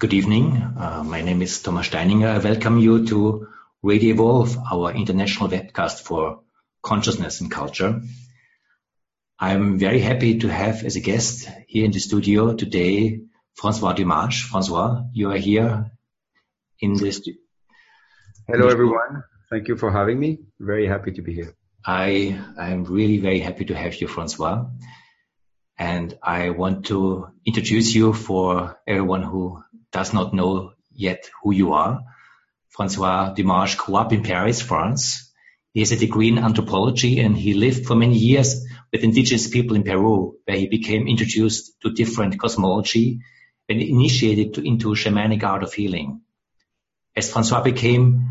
[0.00, 0.52] Good evening.
[0.78, 2.28] Uh, my name is Thomas Steininger.
[2.28, 3.48] I welcome you to
[3.82, 6.42] Radio Evolve, our international webcast for
[6.82, 8.00] consciousness and culture.
[9.40, 13.22] I'm very happy to have as a guest here in the studio today
[13.54, 14.40] Francois Dumas.
[14.40, 15.90] Francois, you are here
[16.78, 17.28] in this.
[18.46, 19.24] Hello, everyone.
[19.50, 20.38] Thank you for having me.
[20.60, 21.56] Very happy to be here.
[21.84, 24.66] I am really very happy to have you, Francois.
[25.76, 29.62] And I want to introduce you for everyone who
[29.92, 32.00] does not know yet who you are.
[32.68, 35.32] Francois Dumas grew up in Paris, France.
[35.72, 39.76] He has a degree in anthropology and he lived for many years with indigenous people
[39.76, 43.20] in Peru, where he became introduced to different cosmology
[43.68, 46.22] and initiated to, into shamanic art of healing.
[47.14, 48.28] As Francois became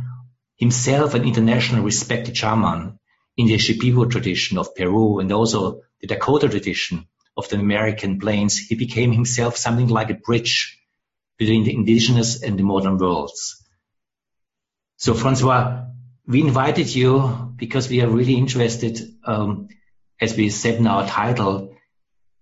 [0.55, 2.99] himself an international respected shaman
[3.35, 8.57] in the Shipibo tradition of Peru and also the Dakota tradition of the American plains,
[8.57, 10.76] he became himself something like a bridge
[11.37, 13.63] between the indigenous and the modern worlds.
[14.97, 15.85] So, Francois,
[16.25, 19.69] we invited you because we are really interested, um,
[20.19, 21.75] as we said in our title,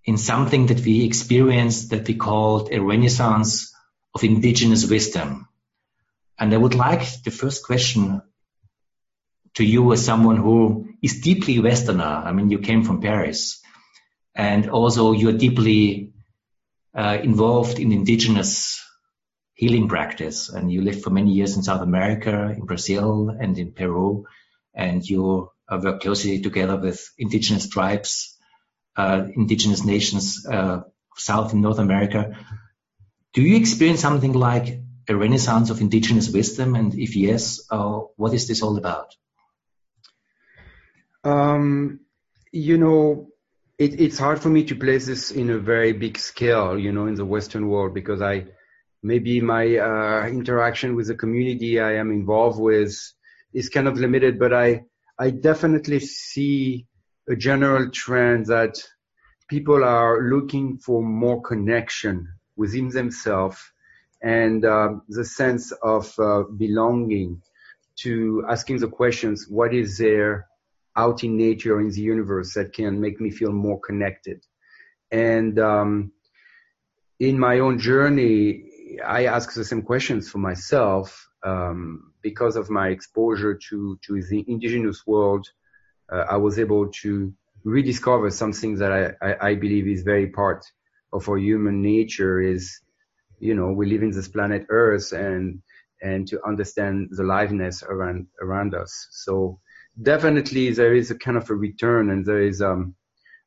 [0.06, 3.74] in something that we experienced that we called a renaissance
[4.14, 5.48] of indigenous wisdom.
[6.40, 8.22] And I would like the first question
[9.56, 12.24] to you as someone who is deeply Westerner.
[12.26, 13.62] I mean, you came from Paris
[14.36, 16.14] and also you're deeply
[16.94, 18.85] uh, involved in indigenous
[19.56, 23.72] healing practice and you lived for many years in South America, in Brazil and in
[23.72, 24.26] Peru,
[24.74, 28.38] and you uh, work closely together with indigenous tribes,
[28.98, 30.82] uh, indigenous nations uh,
[31.16, 32.38] South and North America.
[33.34, 36.76] Do you experience something like a renaissance of indigenous wisdom?
[36.76, 39.16] And if yes, uh, what is this all about?
[41.24, 42.02] Um,
[42.52, 43.30] you know,
[43.78, 47.08] it, it's hard for me to place this in a very big scale, you know,
[47.08, 48.46] in the Western world because I,
[49.06, 52.96] maybe my uh, interaction with the community I am involved with
[53.54, 54.82] is kind of limited, but I,
[55.20, 56.88] I definitely see
[57.30, 58.84] a general trend that
[59.48, 63.60] people are looking for more connection within themselves
[64.24, 67.44] and uh, the sense of uh, belonging
[67.98, 70.48] to asking the questions, what is there
[70.96, 74.44] out in nature in the universe that can make me feel more connected?
[75.12, 76.12] And um,
[77.20, 78.72] in my own journey,
[79.06, 84.46] I ask the same questions for myself um, because of my exposure to to the
[84.48, 85.48] indigenous world.
[86.12, 90.64] Uh, I was able to rediscover something that I, I, I, believe is very part
[91.12, 92.40] of our human nature.
[92.40, 92.80] Is
[93.40, 95.62] you know we live in this planet Earth and
[96.02, 99.08] and to understand the liveness around around us.
[99.12, 99.60] So
[100.00, 102.96] definitely there is a kind of a return and there is um,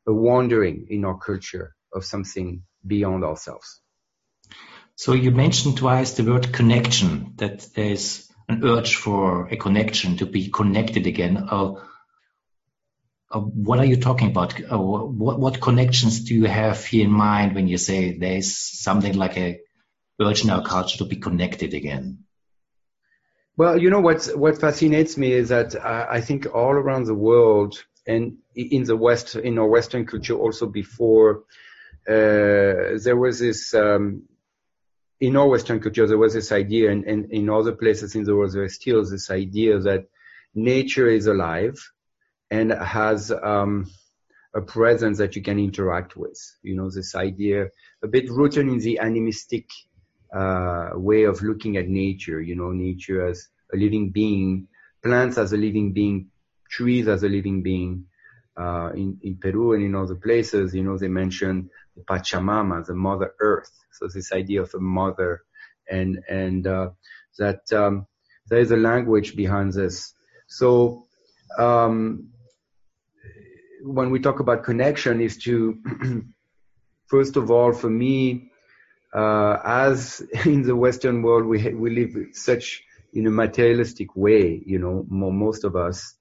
[0.07, 3.81] a wandering in our culture of something beyond ourselves.
[4.99, 10.27] So you mentioned twice the word connection, that there's an urge for a connection to
[10.27, 11.37] be connected again.
[11.37, 11.75] Uh,
[13.31, 14.61] uh, what are you talking about?
[14.61, 19.17] Uh, what, what connections do you have here in mind when you say there's something
[19.17, 19.61] like a
[20.21, 22.25] urge in our culture to be connected again?
[23.57, 27.15] Well, you know what what fascinates me is that uh, I think all around the
[27.15, 31.45] world and in the West, in our Western culture, also before
[32.09, 34.25] uh, there was this um,
[35.21, 38.37] in our Western culture, there was this idea, and, and in other places in the
[38.37, 40.07] world, there is still this idea that
[40.55, 41.77] nature is alive
[42.51, 43.91] and has um,
[44.55, 46.39] a presence that you can interact with.
[46.63, 47.69] You know, this idea,
[48.03, 49.67] a bit rooted in the animistic
[50.33, 52.41] uh, way of looking at nature.
[52.41, 54.69] You know, nature as a living being,
[55.03, 56.29] plants as a living being,
[56.71, 58.05] trees as a living being.
[58.57, 62.95] Uh, in, in Peru and in other places, you know, they mention the Pachamama, the
[62.95, 63.71] Mother Earth.
[63.99, 65.43] So this idea of a mother
[65.91, 66.91] and, and, uh,
[67.39, 68.07] that, um,
[68.49, 70.15] there is a language behind this.
[70.47, 71.05] So,
[71.59, 72.29] um,
[73.83, 75.79] when we talk about connection is to,
[77.07, 78.51] first of all, for me,
[79.15, 84.79] uh, as in the Western world, we, we live such in a materialistic way, you
[84.79, 86.15] know, most of us,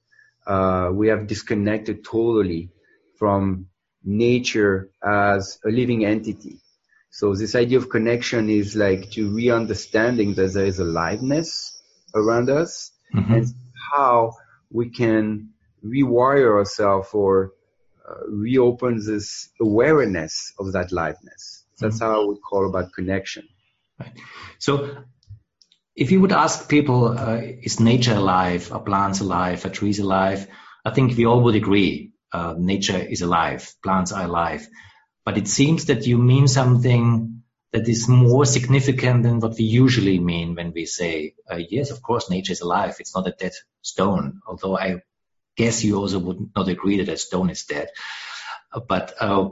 [0.46, 2.70] uh, we have disconnected totally
[3.18, 3.68] from
[4.04, 6.62] nature as a living entity.
[7.10, 11.82] So this idea of connection is like to re-understanding that there is aliveness
[12.14, 13.34] around us mm-hmm.
[13.34, 13.48] and
[13.92, 14.34] how
[14.72, 15.50] we can
[15.84, 17.54] rewire ourselves or
[18.08, 21.64] uh, reopen this awareness of that liveness.
[21.80, 22.06] That's mm-hmm.
[22.06, 23.48] how we call about connection.
[24.00, 24.14] Right.
[24.60, 24.98] So
[25.96, 28.72] if you would ask people, uh, is nature alive?
[28.72, 29.66] Are plants alive?
[29.66, 30.48] Are trees alive?
[30.86, 34.68] I think we all would agree uh, nature is alive, plants are alive.
[35.28, 37.44] But it seems that you mean something
[37.74, 42.02] that is more significant than what we usually mean when we say, uh, yes, of
[42.02, 42.96] course, nature is alive.
[43.02, 43.52] It's not a dead
[43.82, 45.02] stone, although I
[45.58, 47.90] guess you also would not agree that a stone is dead.
[48.72, 49.50] Uh, but uh,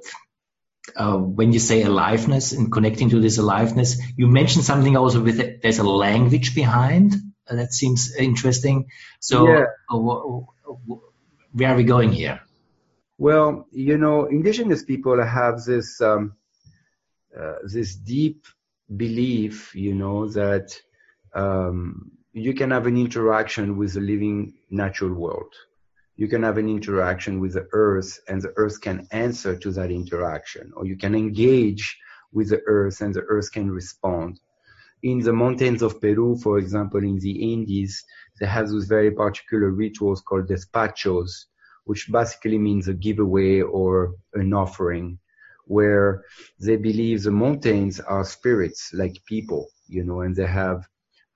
[0.95, 5.41] uh, when you say aliveness and connecting to this aliveness, you mentioned something also with
[5.41, 7.15] it, there's a language behind.
[7.49, 8.87] Uh, that seems interesting.
[9.19, 9.65] So, yeah.
[9.91, 10.77] Uh,
[11.51, 12.39] where are we going here?
[13.17, 16.35] Well, you know, indigenous people have this um,
[17.37, 18.45] uh, this deep
[18.95, 20.77] belief, you know, that
[21.33, 25.53] um, you can have an interaction with the living natural world.
[26.17, 29.91] You can have an interaction with the earth and the earth can answer to that
[29.91, 31.97] interaction, or you can engage
[32.31, 34.39] with the earth and the earth can respond.
[35.03, 38.03] In the mountains of Peru, for example, in the Andes,
[38.39, 41.45] they have those very particular rituals called despachos,
[41.85, 45.19] which basically means a giveaway or an offering
[45.65, 46.23] where
[46.59, 50.87] they believe the mountains are spirits like people, you know, and they have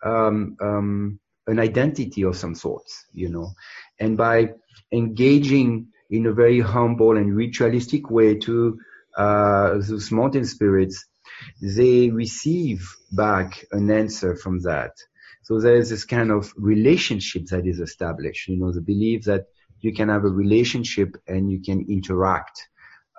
[0.04, 3.52] um, um, an identity of some sorts, you know.
[4.00, 4.54] And by
[4.92, 8.80] engaging in a very humble and ritualistic way to
[9.18, 11.06] uh, those mountain spirits,
[11.62, 14.92] they receive back an answer from that.
[15.44, 19.46] So there's this kind of relationship that is established, you know, the belief that
[19.82, 22.70] you can have a relationship and you can interact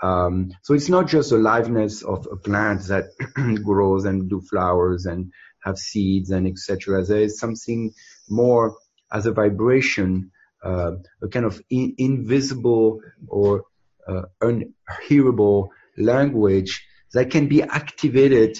[0.02, 3.10] um, so it's not just the liveness of a plant that
[3.62, 7.04] grows and do flowers and have seeds and etc.
[7.04, 7.92] There is something
[8.28, 8.76] more
[9.12, 10.30] as a vibration,
[10.64, 10.92] uh,
[11.22, 13.64] a kind of in- invisible or
[14.08, 18.58] uh, unhearable language that can be activated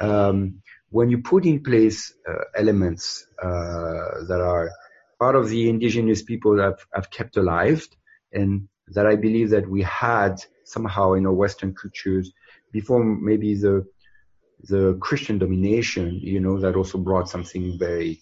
[0.00, 4.72] um, when you put in place uh, elements uh, that are
[5.20, 7.86] part of the indigenous people that have, kept alive
[8.32, 12.32] and that I believe that we had somehow in our Western cultures
[12.72, 13.86] before maybe the
[14.64, 18.20] the Christian domination, you know, that also brought something very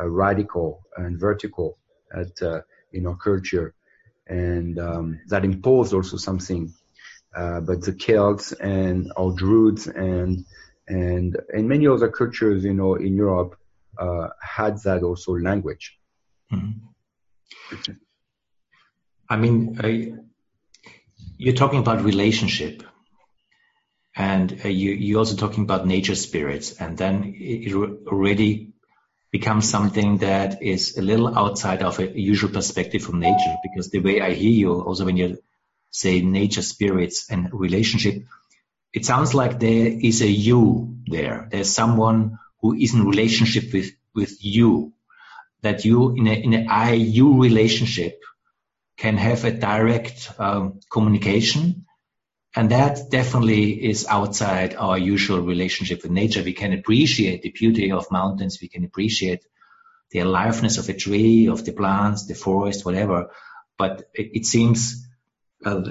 [0.00, 1.78] uh, radical and vertical
[2.14, 2.60] at uh,
[2.92, 3.74] in our culture,
[4.26, 6.72] and um, that imposed also something.
[7.36, 10.44] Uh, but the Celts and our Druids and
[10.88, 13.58] and and many other cultures, you know, in Europe
[13.98, 15.98] uh, had that also language.
[16.52, 17.92] Mm-hmm.
[19.28, 20.12] I mean, I,
[21.38, 22.82] you're talking about relationship
[24.16, 27.74] and uh, you, you're also talking about nature spirits and then it
[28.06, 28.74] already
[29.32, 33.98] becomes something that is a little outside of a usual perspective from nature because the
[33.98, 35.38] way I hear you also when you
[35.90, 38.22] say nature spirits and relationship
[38.92, 43.90] it sounds like there is a you there there's someone who is in relationship with
[44.14, 44.92] with you
[45.64, 48.20] that you in a in an I you relationship
[48.96, 51.86] can have a direct um, communication.
[52.56, 56.44] And that definitely is outside our usual relationship with nature.
[56.44, 58.60] We can appreciate the beauty of mountains.
[58.62, 59.44] We can appreciate
[60.12, 63.30] the aliveness of a tree, of the plants, the forest, whatever.
[63.76, 65.04] But it, it seems
[65.64, 65.82] uh,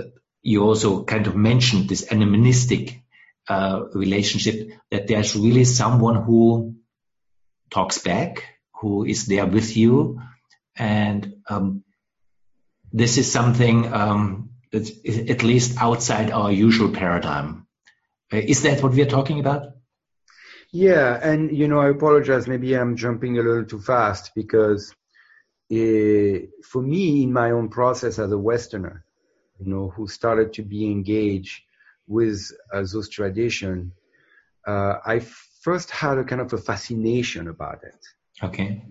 [0.41, 3.01] you also kind of mentioned this animistic
[3.49, 6.75] uh, relationship that there's really someone who
[7.69, 8.52] talks back,
[8.83, 10.19] who is there with you,
[10.75, 11.85] and um,
[12.91, 17.65] this is something um, at least outside our usual paradigm.
[18.31, 19.61] Uh, is that what we are talking about?
[20.73, 22.45] Yeah, and you know, I apologize.
[22.45, 24.93] Maybe I'm jumping a little too fast because
[25.71, 26.35] uh,
[26.69, 29.05] for me, in my own process as a Westerner,
[29.59, 31.61] you know, who started to be engaged
[32.05, 33.93] with uh, those tradition,
[34.67, 35.19] uh, I
[35.61, 38.01] first had a kind of a fascination about it.
[38.41, 38.83] Okay.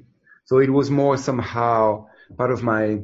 [0.44, 2.06] So it was more somehow
[2.36, 3.00] part of my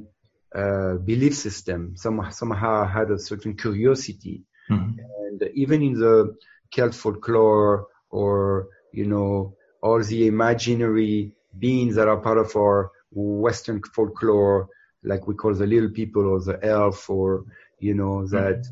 [0.54, 1.97] uh, belief system.
[1.97, 4.45] Some, somehow I had a certain curiosity.
[4.71, 4.99] Mm-hmm.
[5.26, 6.37] And even in the
[6.71, 13.83] Celt folklore or, you know, all the imaginary beings that are part of our Western
[13.95, 14.68] folklore,
[15.02, 17.45] like we call the little people or the elf or,
[17.78, 18.37] you know, mm-hmm.
[18.37, 18.66] that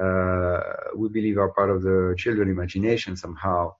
[0.00, 3.72] uh, we believe are part of the children imagination somehow.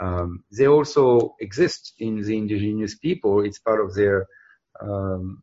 [0.00, 3.44] Um, they also exist in the indigenous people.
[3.44, 4.26] It's part of their
[4.80, 5.42] um,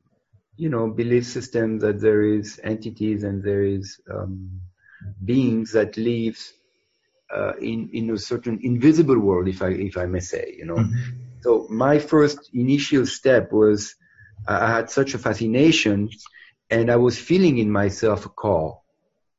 [0.58, 4.60] you know, belief system that there is entities and there is um,
[5.24, 6.38] beings that live
[7.34, 10.76] uh, in in a certain invisible world, if I if I may say, you know.
[10.76, 11.24] Mm-hmm.
[11.42, 13.96] So my first initial step was
[14.48, 16.10] I had such a fascination,
[16.70, 18.84] and I was feeling in myself a call,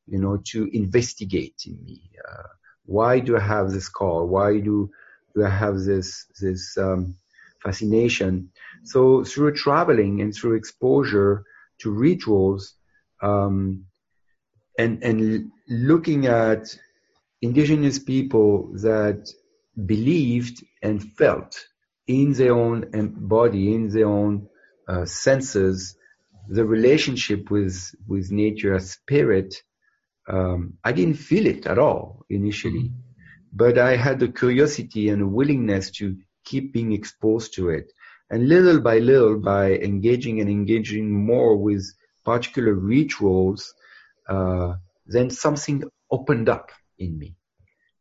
[0.07, 2.09] you know, to investigate in me.
[2.27, 2.47] Uh,
[2.85, 4.27] why do I have this call?
[4.27, 4.89] Why do
[5.37, 7.15] I have this this um,
[7.63, 8.51] fascination?
[8.83, 11.43] So through traveling and through exposure
[11.79, 12.73] to rituals,
[13.21, 13.85] um,
[14.77, 16.77] and and looking at
[17.41, 19.29] indigenous people that
[19.85, 21.67] believed and felt
[22.07, 24.49] in their own body, in their own
[24.87, 25.95] uh, senses,
[26.47, 29.55] the relationship with with nature spirit.
[30.27, 32.91] Um, I didn't feel it at all initially,
[33.51, 37.91] but I had the curiosity and a willingness to keep being exposed to it.
[38.29, 41.83] And little by little, by engaging and engaging more with
[42.23, 43.73] particular rituals,
[44.27, 44.75] uh,
[45.05, 47.35] then something opened up in me.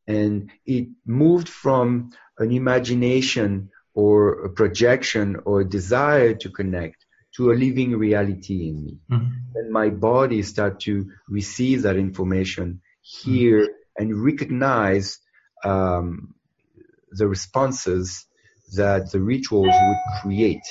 [0.07, 7.05] And it moved from an imagination or a projection or a desire to connect
[7.37, 8.99] to a living reality in me.
[9.11, 9.33] Mm-hmm.
[9.55, 14.03] And my body start to receive that information, hear mm-hmm.
[14.03, 15.19] and recognize
[15.65, 16.35] um,
[17.11, 18.27] the responses
[18.75, 20.67] that the rituals would create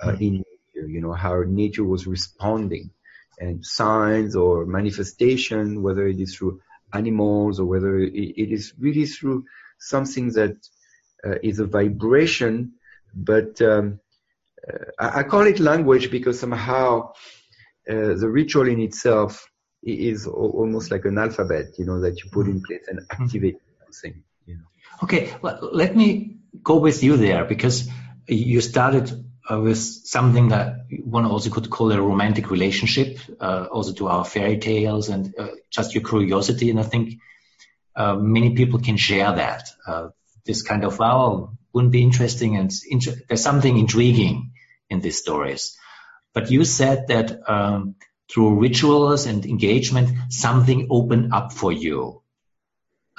[0.00, 0.22] uh, mm-hmm.
[0.22, 2.90] in nature, you know, how nature was responding
[3.38, 6.60] and signs or manifestation, whether it is through
[6.92, 9.44] animals or whether it, it is really through
[9.78, 10.56] something that
[11.26, 12.72] uh, is a vibration,
[13.14, 14.00] but um,
[14.66, 17.12] uh, I, I, call it language because somehow
[17.88, 19.48] uh, the ritual in itself
[19.82, 23.50] is almost like an alphabet, you know, that you put in place and mm-hmm.
[23.92, 24.22] Something.
[24.46, 24.64] You know.
[25.02, 27.88] Okay, well, let me go with you there because
[28.26, 29.10] you started
[29.50, 34.24] uh, with something that one also could call a romantic relationship, uh, also to our
[34.24, 36.70] fairy tales and uh, just your curiosity.
[36.70, 37.18] And I think
[37.96, 39.68] uh, many people can share that.
[39.86, 40.08] Uh,
[40.44, 42.70] this kind of, wow, wouldn't be interesting and
[43.28, 44.52] there's something intriguing
[44.90, 45.76] in these stories.
[46.34, 47.96] But you said that um,
[48.32, 52.21] through rituals and engagement, something opened up for you.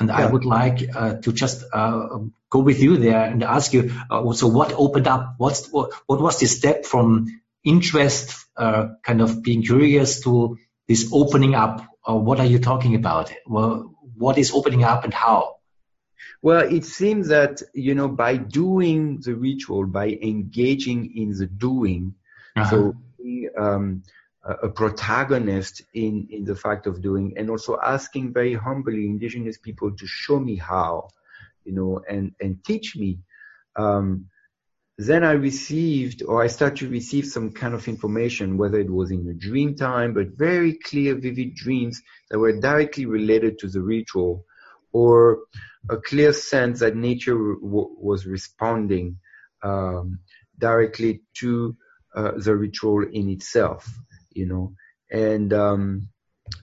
[0.03, 0.27] And yeah.
[0.27, 2.19] I would like uh, to just uh,
[2.49, 5.35] go with you there and ask you, uh, so what opened up?
[5.37, 7.27] What's, what, what was the step from
[7.63, 10.57] interest, uh, kind of being curious to
[10.89, 11.87] this opening up?
[12.05, 13.31] what are you talking about?
[13.47, 15.55] Well, what is opening up and how?
[16.41, 22.15] Well, it seems that, you know, by doing the ritual, by engaging in the doing,
[22.57, 22.69] uh-huh.
[22.69, 22.93] so
[23.57, 24.03] um,
[24.43, 29.95] a protagonist in, in the fact of doing and also asking very humbly indigenous people
[29.95, 31.07] to show me how,
[31.63, 33.19] you know, and, and teach me.
[33.77, 34.27] Um,
[34.97, 39.11] then I received or I started to receive some kind of information, whether it was
[39.11, 43.81] in a dream time, but very clear, vivid dreams that were directly related to the
[43.81, 44.45] ritual
[44.91, 45.39] or
[45.89, 49.17] a clear sense that nature w- was responding
[49.63, 50.19] um,
[50.59, 51.75] directly to
[52.15, 53.89] uh, the ritual in itself,
[54.35, 54.73] you know.
[55.11, 56.09] And um,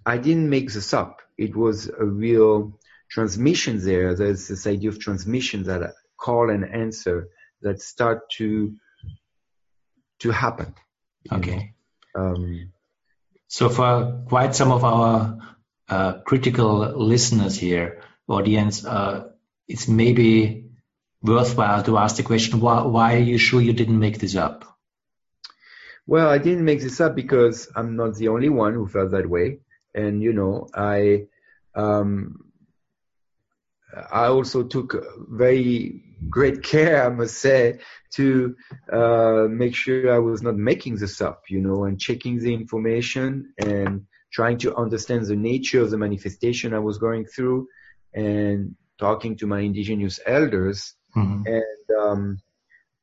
[0.04, 1.20] I didn't make this up.
[1.38, 2.78] It was a real
[3.10, 4.14] transmission there.
[4.14, 7.28] There's this idea of transmission that call and answer
[7.62, 8.74] that start to
[10.20, 10.74] to happen.
[11.32, 11.74] Okay.
[12.14, 12.72] Um,
[13.48, 15.38] so for quite some of our
[15.88, 19.28] uh, critical listeners here, audience, uh,
[19.66, 20.70] it's maybe
[21.22, 24.64] worthwhile to ask the question, why, why, are you sure you didn't make this up?
[26.07, 29.28] Well, I didn't make this up because I'm not the only one who felt that
[29.28, 29.61] way.
[29.95, 31.26] And, you know, I,
[31.75, 32.45] um,
[34.12, 37.80] I also took very great care, I must say,
[38.14, 38.57] to
[38.92, 43.52] uh, make sure I was not making this up, you know, and checking the information
[43.59, 47.66] and trying to understand the nature of the manifestation I was going through
[48.14, 50.95] and talking to my indigenous elders.
[51.16, 51.47] Mm-hmm.
[51.47, 52.38] And um,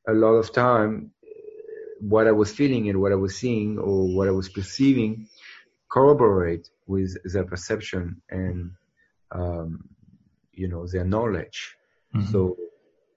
[0.08, 1.12] a lot of time,
[2.00, 5.28] what I was feeling and what I was seeing or what I was perceiving
[5.90, 8.72] corroborate with their perception and
[9.32, 9.90] um,
[10.54, 11.76] you know their knowledge.
[12.16, 12.32] Mm-hmm.
[12.32, 12.58] So,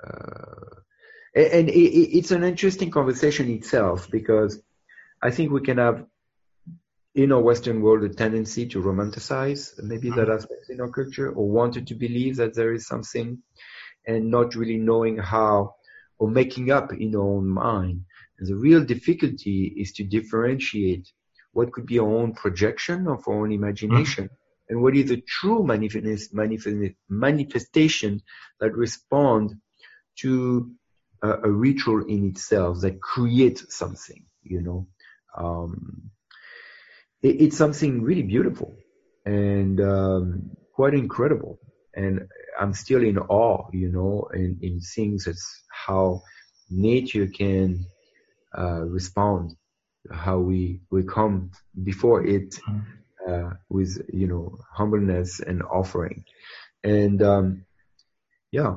[0.04, 0.76] uh,
[1.34, 1.80] and it,
[2.18, 4.60] it's an interesting conversation itself because
[5.22, 6.04] I think we can have
[7.14, 10.18] in our Western world a tendency to romanticize maybe mm-hmm.
[10.18, 13.38] that aspect in our culture or wanted to believe that there is something
[14.06, 15.74] and not really knowing how
[16.18, 18.04] or making up in our own mind.
[18.40, 21.12] And the real difficulty is to differentiate
[21.52, 24.70] what could be our own projection of our own imagination mm-hmm.
[24.70, 28.22] and what is the true manifest, manifest, manifestation
[28.58, 29.56] that respond
[30.20, 30.70] to
[31.22, 34.86] a, a, ritual in itself that creates something, you know.
[35.36, 36.10] Um,
[37.22, 38.74] it, it's something really beautiful
[39.26, 41.58] and um, quite incredible.
[41.94, 42.26] And
[42.58, 46.22] I'm still in awe, you know, in, in seeing that's how
[46.70, 47.84] nature can
[48.58, 49.56] respond,
[50.10, 51.50] how we we come
[51.82, 52.58] before it
[53.28, 56.24] uh, with you know humbleness and offering,
[56.82, 57.64] and um,
[58.50, 58.76] yeah.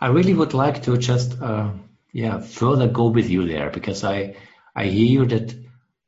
[0.00, 1.70] I really would like to just uh,
[2.12, 4.36] yeah further go with you there because I
[4.74, 5.54] I hear that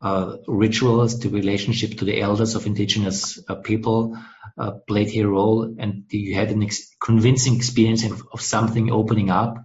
[0.03, 4.17] uh, rituals, the relationship to the elders of indigenous uh, people
[4.57, 9.31] uh, played a role, and you had an ex- convincing experience of, of, something opening
[9.31, 9.59] up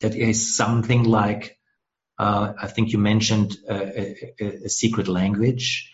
[0.00, 1.58] that is something like,
[2.18, 5.92] uh, I think you mentioned uh, a, a, secret language,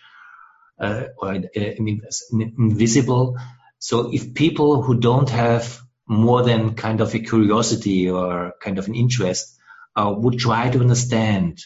[0.78, 3.38] uh, or I mean, invisible.
[3.78, 8.88] So if people who don't have more than kind of a curiosity or kind of
[8.88, 9.58] an interest
[9.96, 11.60] would try to understand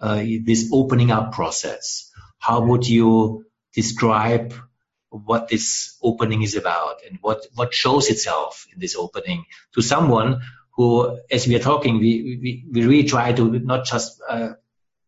[0.00, 2.10] uh, this opening up process?
[2.38, 4.54] How would you describe
[5.10, 9.44] what this opening is about and what, what shows itself in this opening
[9.74, 10.40] to someone
[10.78, 14.50] who, as we are talking, we, we, we really try to not just uh,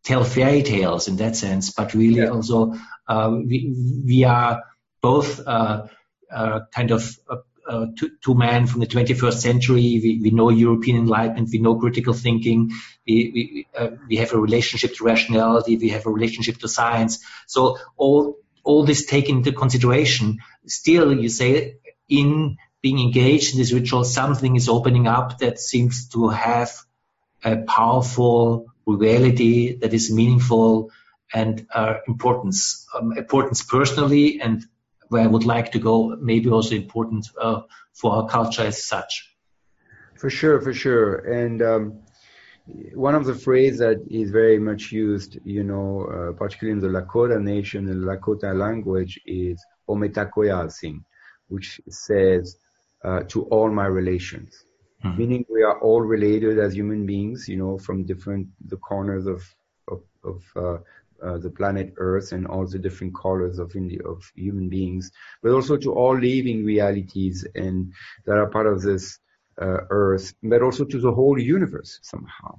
[0.03, 2.31] tell fairy tales in that sense, but really yeah.
[2.31, 2.75] also
[3.07, 3.73] uh, we,
[4.05, 4.65] we are
[5.01, 5.87] both uh,
[6.31, 7.37] uh kind of uh,
[7.69, 10.01] uh, two, two, men from the 21st century.
[10.03, 11.51] We, we, know European Enlightenment.
[11.53, 12.73] We know critical thinking.
[13.07, 15.77] We, we, uh, we have a relationship to rationality.
[15.77, 17.25] We have a relationship to science.
[17.47, 21.77] So all, all this taken into consideration, still you say
[22.09, 26.73] in being engaged in this ritual, something is opening up that seems to have
[27.45, 30.91] a powerful reality that is meaningful
[31.33, 34.65] and uh, importance, um, importance personally and
[35.09, 39.35] where I would like to go, maybe also important uh, for our culture as such.
[40.17, 41.17] For sure, for sure.
[41.17, 42.01] And um,
[42.95, 47.01] one of the phrases that is very much used, you know, uh, particularly in the
[47.01, 51.03] Lakota nation, in the Lakota language, is Mitakuye Oyasin,
[51.49, 52.57] which says
[53.05, 54.65] uh, to all my relations.
[55.05, 55.19] Mm-hmm.
[55.19, 59.43] Meaning we are all related as human beings, you know, from different the corners of
[59.89, 60.79] of, of uh,
[61.23, 65.11] uh, the planet Earth and all the different colors of India, of human beings,
[65.43, 67.93] but also to all living realities and
[68.25, 69.19] that are part of this
[69.61, 72.59] uh, Earth, but also to the whole universe somehow.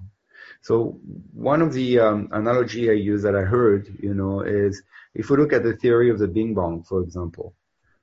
[0.61, 0.99] So
[1.33, 4.83] one of the um, analogy I use that I heard, you know, is
[5.15, 7.55] if we look at the theory of the Big Bang, for example,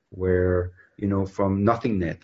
[0.09, 2.17] where you know from nothingness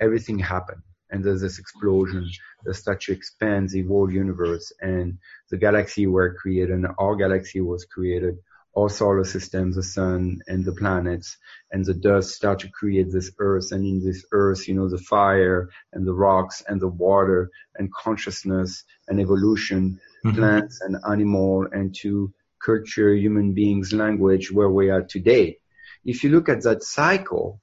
[0.00, 2.28] everything happened and there's this explosion.
[2.64, 5.18] The statue expands the whole universe and
[5.50, 8.38] the galaxy were created and our galaxy was created.
[8.76, 11.38] Our solar system, the sun and the planets
[11.70, 14.98] and the dust start to create this earth and in this earth, you know, the
[14.98, 20.36] fire and the rocks and the water and consciousness and evolution, mm-hmm.
[20.36, 25.58] plants and animal and to culture, human beings, language where we are today.
[26.04, 27.60] If you look at that cycle,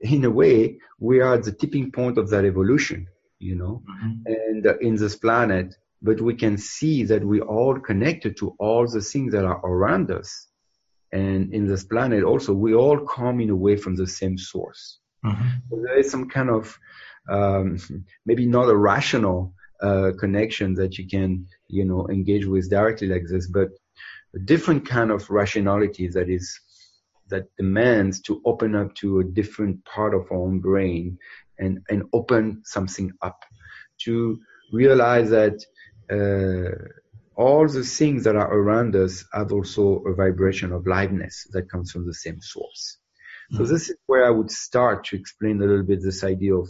[0.00, 3.06] in a way, we are at the tipping point of that evolution,
[3.38, 4.26] you know, mm-hmm.
[4.26, 8.86] and uh, in this planet, but we can see that we all connected to all
[8.86, 10.46] the things that are around us.
[11.12, 14.98] And in this planet also, we all come in a way from the same source.
[15.24, 15.48] Mm-hmm.
[15.68, 16.78] So there is some kind of,
[17.28, 17.78] um,
[18.24, 23.24] maybe not a rational, uh, connection that you can, you know, engage with directly like
[23.26, 23.68] this, but
[24.34, 26.58] a different kind of rationality that is
[27.30, 31.18] that demands to open up to a different part of our own brain
[31.58, 33.44] and, and open something up
[34.02, 34.38] to
[34.72, 35.62] realize that
[36.10, 36.74] uh,
[37.36, 41.90] all the things that are around us have also a vibration of liveness that comes
[41.90, 42.98] from the same source.
[43.52, 43.64] Mm-hmm.
[43.64, 46.68] So this is where I would start to explain a little bit this idea of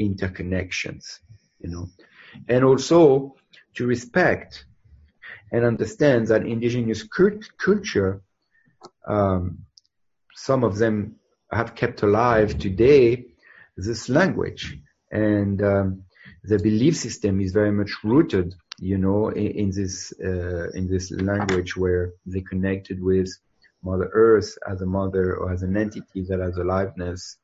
[0.00, 1.04] interconnections,
[1.58, 1.88] you know,
[2.48, 3.34] and also
[3.74, 4.64] to respect
[5.52, 8.22] and understand that indigenous cult- culture
[9.06, 9.58] um,
[10.46, 11.16] some of them
[11.50, 13.24] have kept alive today
[13.76, 14.78] this language.
[15.10, 16.04] And um,
[16.44, 21.10] the belief system is very much rooted you know in, in this uh, in this
[21.10, 23.28] language where they connected with
[23.82, 27.36] mother earth as a mother or as an entity that has aliveness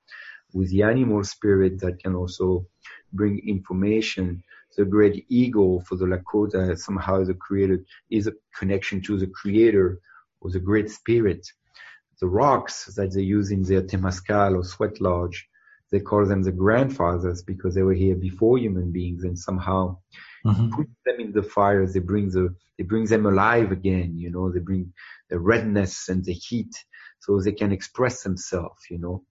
[0.52, 2.66] with the animal spirit that can also
[3.12, 4.42] bring information.
[4.76, 9.28] The great ego for the lakota somehow is a created is a connection to the
[9.28, 10.00] creator
[10.40, 11.46] or the great spirit
[12.20, 15.48] the rocks that they use in their Temazcal or sweat lodge,
[15.90, 19.98] they call them the grandfathers because they were here before human beings and somehow
[20.44, 20.70] mm-hmm.
[20.70, 21.86] put them in the fire.
[21.86, 24.92] They bring the, they bring them alive again, you know, they bring
[25.30, 26.74] the redness and the heat
[27.20, 29.24] so they can express themselves, you know.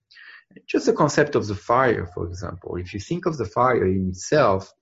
[0.66, 2.76] Just the concept of the fire, for example.
[2.76, 4.72] If you think of the fire in itself,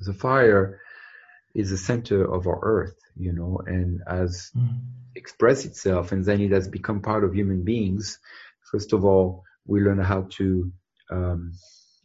[0.00, 0.80] the fire
[1.60, 6.40] is the center of our earth, you know, and as mm-hmm express itself and then
[6.40, 8.18] it has become part of human beings,
[8.70, 10.70] first of all, we learn how to
[11.10, 11.52] um,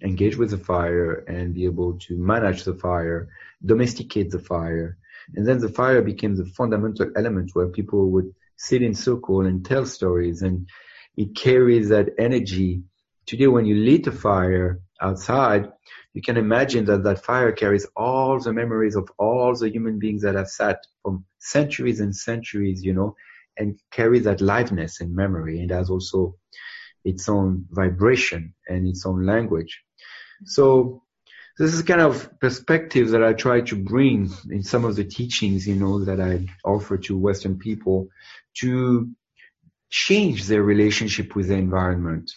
[0.02, 3.30] engage with the fire and be able to manage the fire,
[3.64, 4.98] domesticate the fire.
[5.36, 9.64] And then the fire became the fundamental element where people would sit in circle and
[9.64, 10.68] tell stories and
[11.16, 12.84] it carries that energy.
[13.26, 15.72] Today when you lit a fire outside,
[16.14, 20.22] you can imagine that that fire carries all the memories of all the human beings
[20.24, 23.16] that have sat from centuries and centuries, you know,
[23.58, 25.62] and carry that liveness and memory.
[25.62, 26.36] It has also
[27.04, 29.82] its own vibration and its own language.
[30.46, 31.04] So
[31.58, 35.68] this is kind of perspective that I try to bring in some of the teachings,
[35.68, 38.10] you know, that I offer to Western people
[38.60, 39.10] to
[39.90, 42.32] change their relationship with the environment,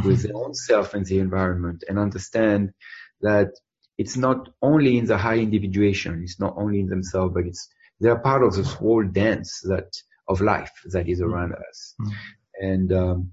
[0.00, 0.08] mm-hmm.
[0.08, 2.72] with their own self and the environment and understand
[3.20, 3.50] that
[3.98, 7.68] it's not only in the high individuation, it's not only in themselves, but it's,
[8.00, 9.90] they're part of this whole dance that,
[10.26, 11.94] of life that is around us.
[12.00, 12.66] Mm-hmm.
[12.66, 13.32] And, um,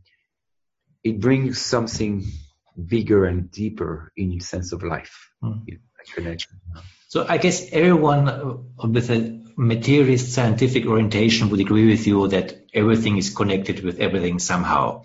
[1.04, 2.26] it brings something
[2.86, 5.64] bigger and deeper in your sense of life, mm.
[6.14, 6.60] connection.
[7.08, 8.26] So I guess everyone
[8.78, 14.40] with a materialist scientific orientation would agree with you that everything is connected with everything
[14.40, 15.04] somehow.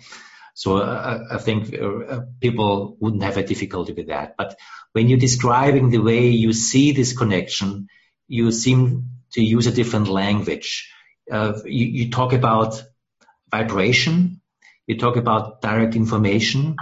[0.53, 4.35] So uh, I think uh, people wouldn't have a difficulty with that.
[4.37, 4.55] But
[4.91, 7.87] when you're describing the way you see this connection,
[8.27, 10.91] you seem to use a different language.
[11.31, 12.83] Uh, you, you talk about
[13.49, 14.41] vibration,
[14.85, 16.75] you talk about direct information,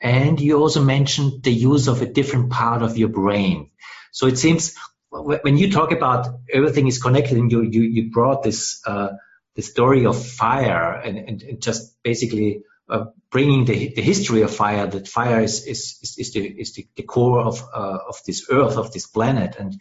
[0.00, 3.70] and you also mentioned the use of a different part of your brain.
[4.12, 4.74] So it seems
[5.10, 9.10] when you talk about everything is connected, and you you, you brought this uh,
[9.56, 14.54] the story of fire and, and, and just basically uh, bringing the, the history of
[14.54, 14.86] fire.
[14.86, 18.46] That fire is is is, is the is the, the core of uh, of this
[18.50, 19.74] earth of this planet, and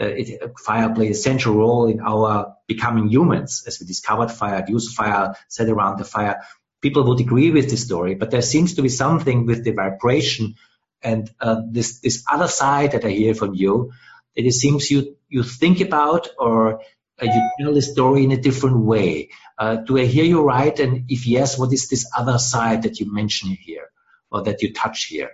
[0.00, 3.64] uh, it, fire plays a central role in our becoming humans.
[3.66, 6.42] As we discovered fire, used fire, sat around the fire
[6.82, 10.56] people would agree with the story, but there seems to be something with the vibration
[11.02, 13.92] and uh, this this other side that I hear from you.
[14.36, 16.80] That it seems you you think about or
[17.20, 19.30] uh, you tell the story in a different way.
[19.58, 20.78] Uh, do I hear you right?
[20.78, 23.90] And if yes, what is this other side that you mention here
[24.30, 25.30] or that you touch here?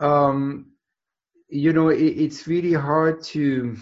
[0.00, 0.72] Um,
[1.48, 3.76] you know, it, it's really hard to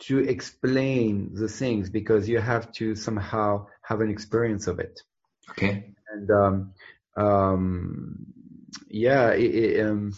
[0.00, 5.00] to explain the things because you have to somehow have an experience of it.
[5.50, 5.94] Okay.
[6.12, 6.72] And um,
[7.16, 8.26] um,
[8.88, 10.12] yeah, it, it, um,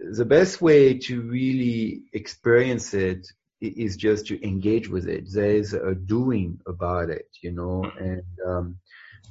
[0.00, 3.26] the best way to really experience it
[3.60, 5.24] is just to engage with it.
[5.32, 8.04] There's a doing about it, you know, mm-hmm.
[8.04, 8.76] and um,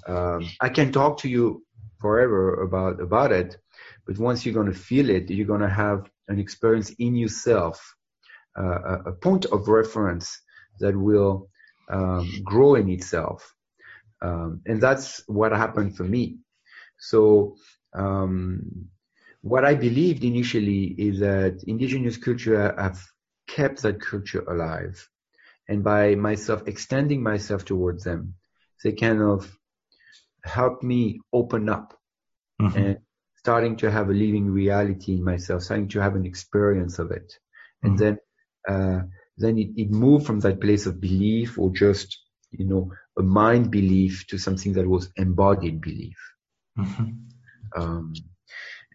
[0.08, 1.64] um, I can talk to you
[2.00, 3.58] forever about about it,
[4.06, 7.96] but once you're going to feel it, you're going to have an experience in yourself,
[8.58, 10.40] uh, a, a point of reference
[10.80, 11.50] that will
[11.90, 13.54] um, grow in itself.
[14.22, 16.38] Um, and that's what happened for me.
[16.98, 17.56] So,
[17.94, 18.90] um,
[19.42, 23.02] what I believed initially is that indigenous culture have
[23.48, 25.08] kept that culture alive.
[25.68, 28.36] And by myself extending myself towards them,
[28.84, 29.56] they kind of
[30.44, 31.98] helped me open up
[32.62, 32.78] mm-hmm.
[32.78, 32.98] and
[33.38, 37.34] starting to have a living reality in myself, starting to have an experience of it.
[37.84, 38.04] And mm-hmm.
[38.04, 38.18] then,
[38.68, 39.02] uh,
[39.38, 42.18] then it, it moved from that place of belief or just,
[42.52, 46.18] you know, a mind belief to something that was embodied belief.
[46.78, 47.82] Mm-hmm.
[47.82, 48.14] Um,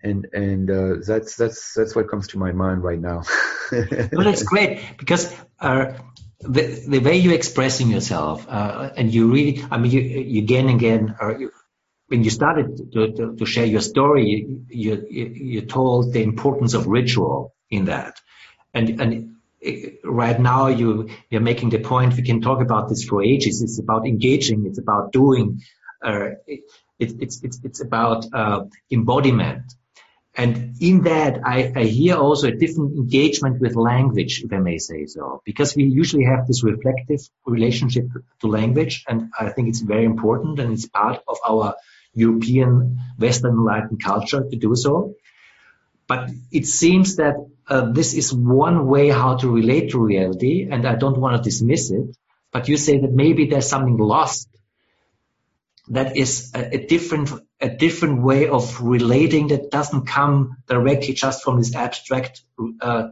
[0.05, 3.23] and and uh, that's that's that's what comes to my mind right now.
[3.73, 5.95] well, that's great because uh,
[6.41, 10.69] the the way you're expressing yourself uh, and you really, I mean, you, you again
[10.69, 11.51] and again, or you,
[12.09, 16.75] when you started to, to, to, share your story, you, you you told the importance
[16.75, 18.21] of ritual in that,
[18.75, 19.31] and and
[20.05, 23.79] right now you you're making the point we can talk about this for ages it's
[23.79, 25.63] about engaging it's about doing
[26.05, 26.61] uh, it,
[26.99, 29.73] it's it's it's about uh, embodiment
[30.37, 34.79] and in that I, I hear also a different engagement with language if i may
[34.79, 38.07] say so because we usually have this reflective relationship
[38.41, 41.75] to language and i think it's very important and it's part of our
[42.13, 45.15] european western enlightened culture to do so
[46.07, 50.87] but it seems that uh, this is one way how to relate to reality, and
[50.87, 52.17] I don't want to dismiss it.
[52.53, 54.49] But you say that maybe there's something lost
[55.89, 61.43] that is a, a different a different way of relating that doesn't come directly just
[61.43, 62.43] from this abstract
[62.81, 63.09] uh,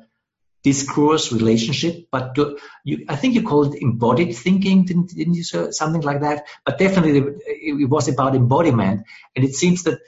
[0.63, 2.37] discourse relationship, but
[2.85, 6.47] you, I think you called it embodied thinking, didn't, didn't you say something like that?
[6.65, 10.01] But definitely it was about embodiment, and it seems that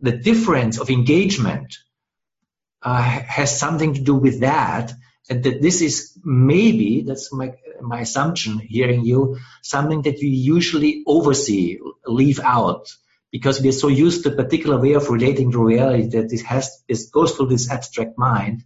[0.00, 1.78] the difference of engagement
[2.82, 4.92] uh, has something to do with that.
[5.30, 11.02] And that this is maybe, that's my, my assumption hearing you, something that we usually
[11.06, 12.94] oversee, leave out,
[13.34, 16.42] because we are so used to a particular way of relating to reality that it
[16.42, 18.62] has, it goes through this abstract mind.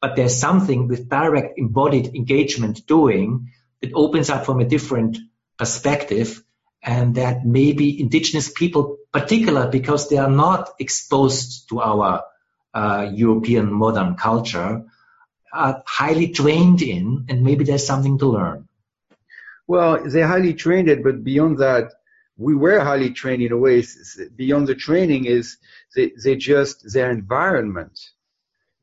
[0.00, 5.18] But there's something with direct embodied engagement doing that opens up from a different
[5.56, 6.42] perspective
[6.82, 12.24] and that maybe indigenous people, particular because they are not exposed to our
[12.74, 14.84] uh, European modern culture,
[15.52, 18.66] are highly trained in, and maybe there's something to learn.
[19.68, 21.92] Well, they're highly trained, but beyond that,
[22.38, 23.84] we were highly trained in a way.
[24.36, 25.58] Beyond the training is
[25.94, 27.98] they, they just their environment.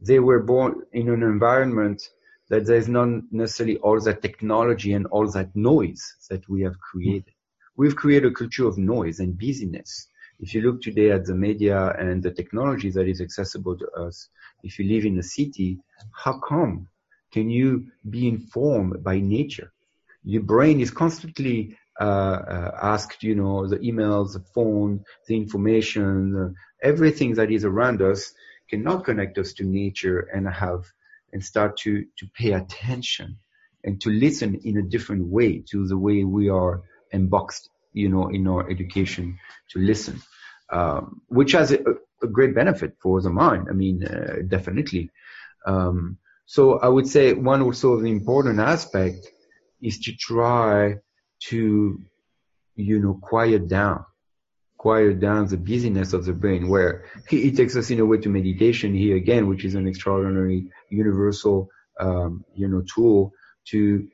[0.01, 2.09] They were born in an environment
[2.49, 7.33] that there's not necessarily all that technology and all that noise that we have created.
[7.77, 10.07] We've created a culture of noise and busyness.
[10.39, 14.27] If you look today at the media and the technology that is accessible to us,
[14.63, 15.79] if you live in a city,
[16.11, 16.87] how come
[17.31, 19.71] can you be informed by nature?
[20.23, 26.49] Your brain is constantly asked, you know, the emails, the phone, the information, uh,
[26.81, 28.33] everything that is around us
[28.69, 30.83] cannot connect us to nature and have
[31.31, 33.37] and start to to pay attention
[33.83, 36.81] and to listen in a different way to the way we are
[37.13, 39.37] emboxed, you know, in our education
[39.69, 40.21] to listen,
[40.71, 41.79] um, which has a,
[42.23, 43.67] a, great benefit for the mind.
[43.69, 45.11] I mean, uh, definitely.
[45.67, 49.27] Um, so I would say one also the important aspect
[49.81, 50.95] is to try
[51.49, 52.01] to,
[52.75, 54.05] you know, quiet down,
[54.77, 58.29] quiet down the busyness of the brain where it takes us in a way to
[58.29, 61.69] meditation here again, which is an extraordinary universal,
[61.99, 63.33] um, you know, tool
[63.65, 64.07] to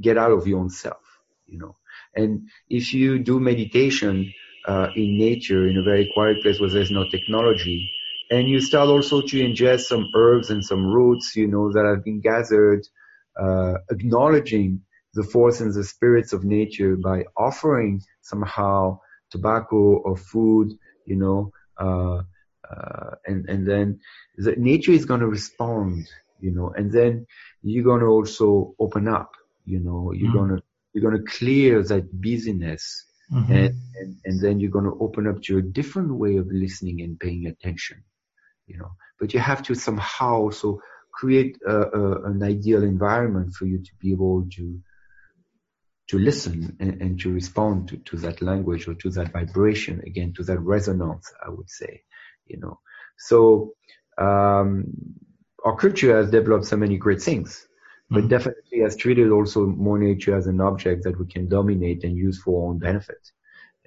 [0.00, 1.02] get out of your own self,
[1.46, 1.76] you know.
[2.14, 4.32] And if you do meditation,
[4.66, 7.90] uh, in nature, in a very quiet place where there's no technology,
[8.30, 12.02] and you start also to ingest some herbs and some roots, you know, that have
[12.02, 12.86] been gathered,
[13.40, 14.80] uh, acknowledging
[15.14, 18.98] the force and the spirits of nature by offering somehow
[19.30, 20.72] tobacco or food,
[21.06, 22.22] you know, uh,
[22.68, 24.00] uh, and and then
[24.36, 26.08] the nature is going to respond,
[26.40, 27.26] you know, and then
[27.62, 29.32] you're going to also open up,
[29.64, 30.38] you know, you're mm-hmm.
[30.38, 33.52] going to you're going to clear that busyness, mm-hmm.
[33.52, 37.00] and, and and then you're going to open up to a different way of listening
[37.02, 38.02] and paying attention,
[38.66, 38.92] you know.
[39.20, 40.80] But you have to somehow also
[41.12, 44.80] create a, a, an ideal environment for you to be able to
[46.08, 50.32] to listen and, and to respond to, to, that language or to that vibration again
[50.34, 52.02] to that resonance i would say
[52.46, 52.78] you know
[53.18, 53.72] so
[54.18, 54.84] um,
[55.64, 57.66] our culture has developed so many great things
[58.10, 58.28] but mm-hmm.
[58.28, 62.40] definitely has treated also more nature as an object that we can dominate and use
[62.40, 63.30] for our own benefit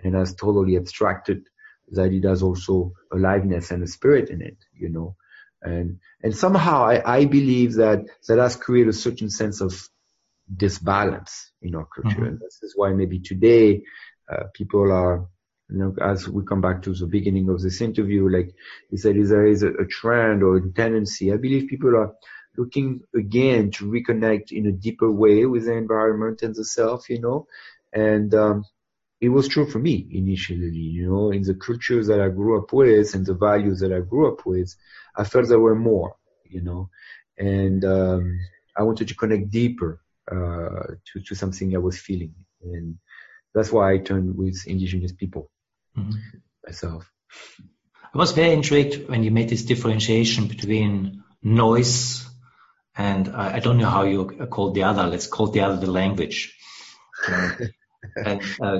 [0.03, 1.43] and has totally abstracted
[1.89, 5.15] that it has also aliveness and a spirit in it you know
[5.61, 9.87] and and somehow I, I believe that that has created a certain sense of
[10.55, 12.17] disbalance in our culture.
[12.17, 12.25] Mm-hmm.
[12.25, 13.83] And this is why maybe today
[14.31, 15.27] uh, people are,
[15.69, 18.53] you know, as we come back to the beginning of this interview, like
[18.89, 21.33] you said, is there is a, a trend or a tendency.
[21.33, 22.13] I believe people are
[22.57, 27.19] looking again to reconnect in a deeper way with the environment and the self, you
[27.19, 27.47] know,
[27.93, 28.65] and um,
[29.19, 32.71] it was true for me initially, you know, in the cultures that I grew up
[32.71, 34.75] with and the values that I grew up with,
[35.15, 36.89] I felt there were more, you know,
[37.37, 38.39] and um,
[38.75, 42.33] I wanted to connect deeper uh, to, to something I was feeling.
[42.63, 42.97] And
[43.53, 45.49] that's why I turned with indigenous people
[45.97, 46.17] mm-hmm.
[46.65, 47.11] myself.
[48.13, 52.25] I was very intrigued when you made this differentiation between noise
[52.95, 55.03] and uh, I don't know how you call the other.
[55.03, 56.57] Let's call the other the language.
[57.27, 58.79] and uh,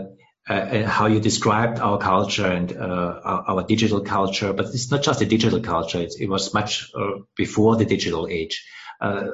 [0.49, 5.03] uh, how you described our culture and uh, our, our, digital culture, but it's not
[5.03, 5.99] just a digital culture.
[5.99, 8.65] It, it was much uh, before the digital age.
[9.01, 9.31] Uh,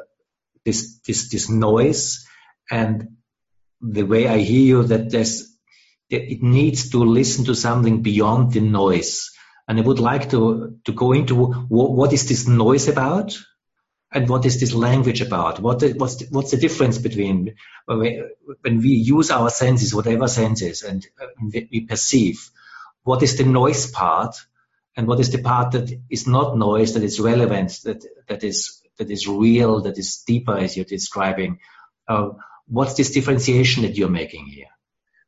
[0.65, 2.25] this this this noise
[2.71, 3.17] and
[3.81, 5.53] the way I hear you that there's
[6.09, 9.31] it needs to listen to something beyond the noise.
[9.67, 13.37] And I would like to to go into what, what is this noise about,
[14.11, 15.59] and what is this language about?
[15.59, 18.23] What what's the, what's the difference between when we,
[18.61, 21.05] when we use our senses, whatever senses, and
[21.41, 22.49] we perceive?
[23.03, 24.35] What is the noise part,
[24.95, 28.82] and what is the part that is not noise, that is relevant, that that is
[28.97, 31.59] that is real, that is deeper as you're describing.
[32.07, 32.29] Uh,
[32.67, 34.67] what's this differentiation that you're making here?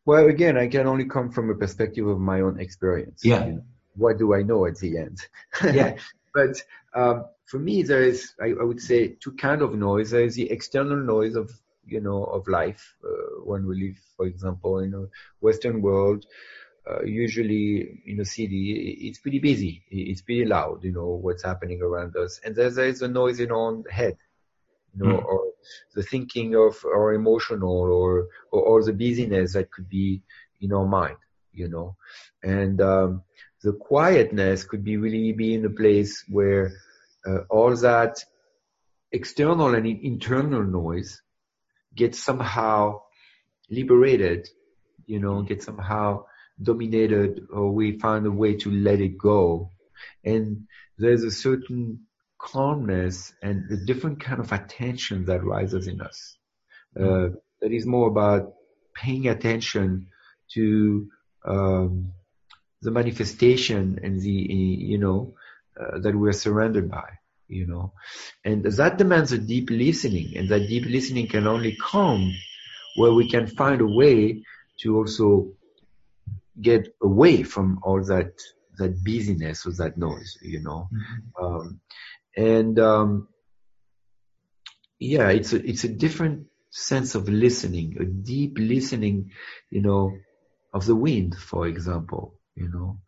[0.05, 3.21] Well, again, I can only come from a perspective of my own experience.
[3.23, 3.45] Yeah.
[3.45, 3.63] You know,
[3.95, 5.19] what do I know at the end?
[5.63, 5.97] Yeah.
[6.33, 6.61] but
[6.93, 10.11] um, for me, there is, I, I, would say, two kind of noise.
[10.11, 11.51] There is the external noise of,
[11.87, 12.95] you know, of life.
[13.03, 15.05] Uh, when we live, for example, in a
[15.39, 16.25] Western world,
[16.89, 19.83] uh, usually in a city, it's pretty busy.
[19.89, 22.39] It's pretty loud, you know, what's happening around us.
[22.43, 24.17] And there's, there's a noise in our own head,
[24.93, 25.25] you know, mm.
[25.25, 25.45] or
[25.95, 30.21] the thinking of our emotional or, or, or, the busyness that could be
[30.61, 31.17] in our mind,
[31.51, 31.95] you know.
[32.43, 33.23] And, um,
[33.63, 36.71] the quietness could be really be in a place where,
[37.25, 38.23] uh, all that
[39.11, 41.21] external and internal noise
[41.95, 43.01] gets somehow
[43.71, 44.47] liberated
[45.05, 46.25] you know, get somehow
[46.61, 49.71] dominated or we find a way to let it go.
[50.23, 52.01] And there's a certain
[52.39, 56.37] calmness and a different kind of attention that rises in us.
[56.99, 57.29] Uh,
[57.61, 58.53] that is more about
[58.93, 60.07] paying attention
[60.53, 61.07] to
[61.45, 62.11] um,
[62.81, 65.33] the manifestation and the you know
[65.79, 67.09] uh, that we're surrounded by
[67.47, 67.93] you know
[68.43, 72.31] and that demands a deep listening and that deep listening can only come
[72.95, 74.43] where we can find a way
[74.79, 75.51] to also
[76.61, 78.31] get away from all that
[78.77, 81.45] that busyness or that noise you know mm-hmm.
[81.45, 81.79] um,
[82.35, 83.27] and um,
[84.99, 89.31] yeah it's a it's a different sense of listening a deep listening
[89.69, 90.11] you know
[90.73, 92.99] of the wind for example you know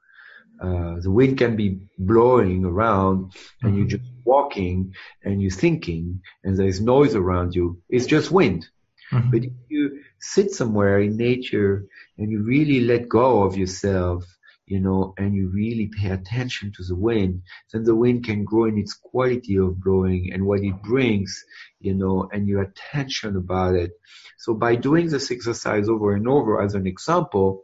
[0.60, 3.78] uh, the wind can be blowing around and mm-hmm.
[3.78, 7.82] you're just walking and you're thinking and there's noise around you.
[7.90, 8.68] It's just wind.
[9.12, 9.32] Mm-hmm.
[9.32, 11.86] But if you sit somewhere in nature
[12.17, 14.26] and you really let go of yourself,
[14.65, 17.41] you know, and you really pay attention to the wind,
[17.72, 21.46] then the wind can grow in its quality of blowing and what it brings,
[21.80, 23.91] you know, and your attention about it.
[24.38, 27.63] So by doing this exercise over and over as an example,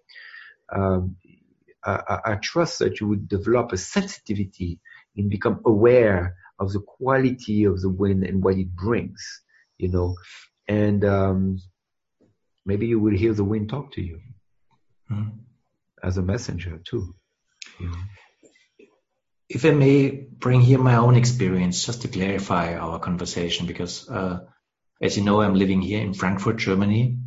[0.74, 1.18] um,
[1.86, 4.80] I, I, trust that you would develop a sensitivity
[5.18, 9.42] and become aware of the quality of the wind and what it brings,
[9.78, 10.16] you know,
[10.68, 11.60] and um,
[12.66, 14.20] maybe you will hear the wind talk to you
[15.12, 15.30] mm-hmm.
[16.02, 17.16] as a messenger too.
[17.80, 17.98] You know?
[19.50, 24.40] If I may bring here my own experience, just to clarify our conversation, because uh,
[25.02, 27.18] as you know, I'm living here in Frankfurt, Germany,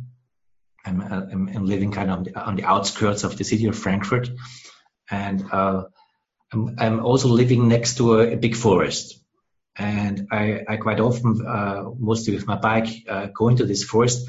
[0.85, 3.77] I'm, I'm, I'm living kind of on the, on the, outskirts of the city of
[3.77, 4.29] Frankfurt,
[5.09, 5.83] and uh,
[6.51, 9.21] I'm, I'm, also living next to a, a big forest.
[9.77, 14.27] And I, I quite often, uh, mostly with my bike, uh, go into this forest,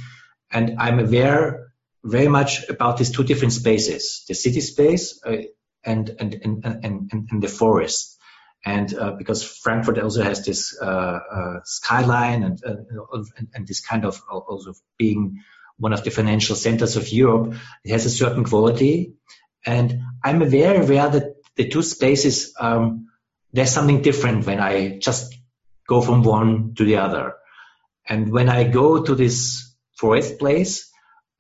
[0.51, 1.73] and I'm aware
[2.05, 5.39] very much about these two different spaces: the city space uh,
[5.85, 8.19] and, and, and, and, and the forest
[8.65, 14.05] and uh, because Frankfurt also has this uh, uh, skyline and, and, and this kind
[14.05, 15.43] of also being
[15.77, 17.55] one of the financial centers of Europe.
[17.85, 19.15] It has a certain quality.
[19.65, 23.09] And I'm aware, aware that the two spaces, um,
[23.53, 25.35] there's something different when I just
[25.89, 27.35] go from one to the other.
[28.09, 30.91] And when I go to this forest place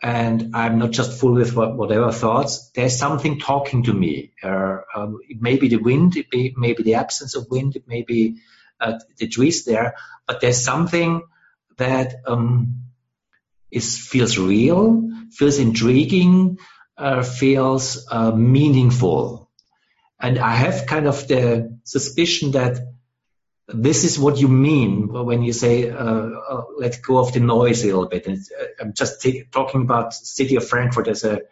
[0.02, 4.32] and I'm not just full with whatever thoughts, there's something talking to me.
[4.42, 7.76] Uh, um, it may be the wind, it may, may be the absence of wind,
[7.76, 8.40] it may be
[8.80, 9.94] uh, the trees there,
[10.26, 11.22] but there's something
[11.76, 12.84] that um,
[13.70, 16.58] is feels real, feels intriguing,
[16.96, 19.50] uh, feels uh, meaningful.
[20.20, 22.78] And I have kind of the suspicion that
[23.68, 27.83] this is what you mean when you say uh, uh let go of the noise
[27.83, 28.26] a little bit.
[28.26, 31.42] And uh, I'm just t- talking about city of Frankfurt as a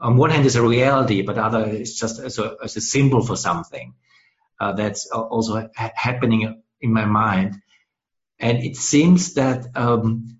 [0.00, 3.24] on one hand is a reality, but other is just as a, as a symbol
[3.24, 3.94] for something
[4.58, 7.62] uh, that's also ha- happening in my mind.
[8.40, 10.38] And it seems that um,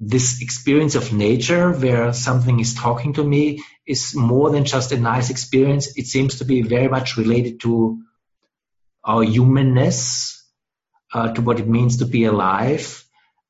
[0.00, 4.98] this experience of nature where something is talking to me is more than just a
[4.98, 5.98] nice experience.
[5.98, 8.02] It seems to be very much related to
[9.04, 10.42] our humanness,
[11.12, 13.04] uh, to what it means to be alive.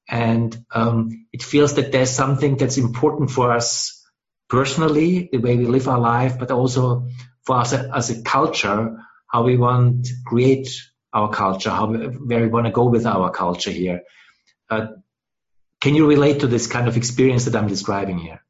[0.09, 4.05] And um, it feels that there's something that's important for us
[4.49, 7.09] personally, the way we live our life, but also
[7.45, 10.69] for us as a culture, how we want to create
[11.13, 14.03] our culture, how we, where we want to go with our culture here.
[14.69, 14.89] Uh,
[15.81, 18.43] can you relate to this kind of experience that I'm describing here?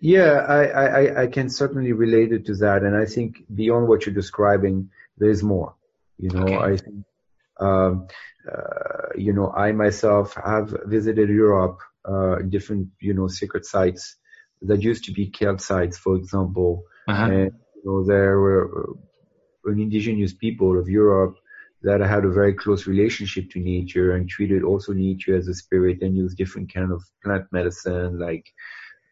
[0.00, 2.82] Yeah, I, I, I can certainly relate it to that.
[2.82, 5.74] And I think beyond what you're describing, there's more.
[6.18, 6.56] You know, okay.
[6.56, 7.04] I think,
[7.60, 8.06] um,
[8.50, 14.16] uh, you know, I myself have visited Europe, uh, different, you know, secret sites
[14.62, 16.84] that used to be Celt sites, for example.
[17.08, 17.24] Uh-huh.
[17.24, 21.36] And, you know, there were uh, an indigenous people of Europe
[21.84, 25.98] that had a very close relationship to nature and treated also nature as a spirit
[26.00, 28.46] and used different kind of plant medicine like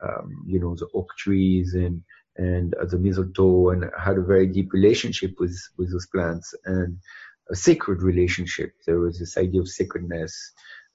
[0.03, 2.03] um, you know the oak trees and
[2.37, 6.99] and the mistletoe and had a very deep relationship with with those plants and
[7.51, 10.53] a sacred relationship there was this idea of sacredness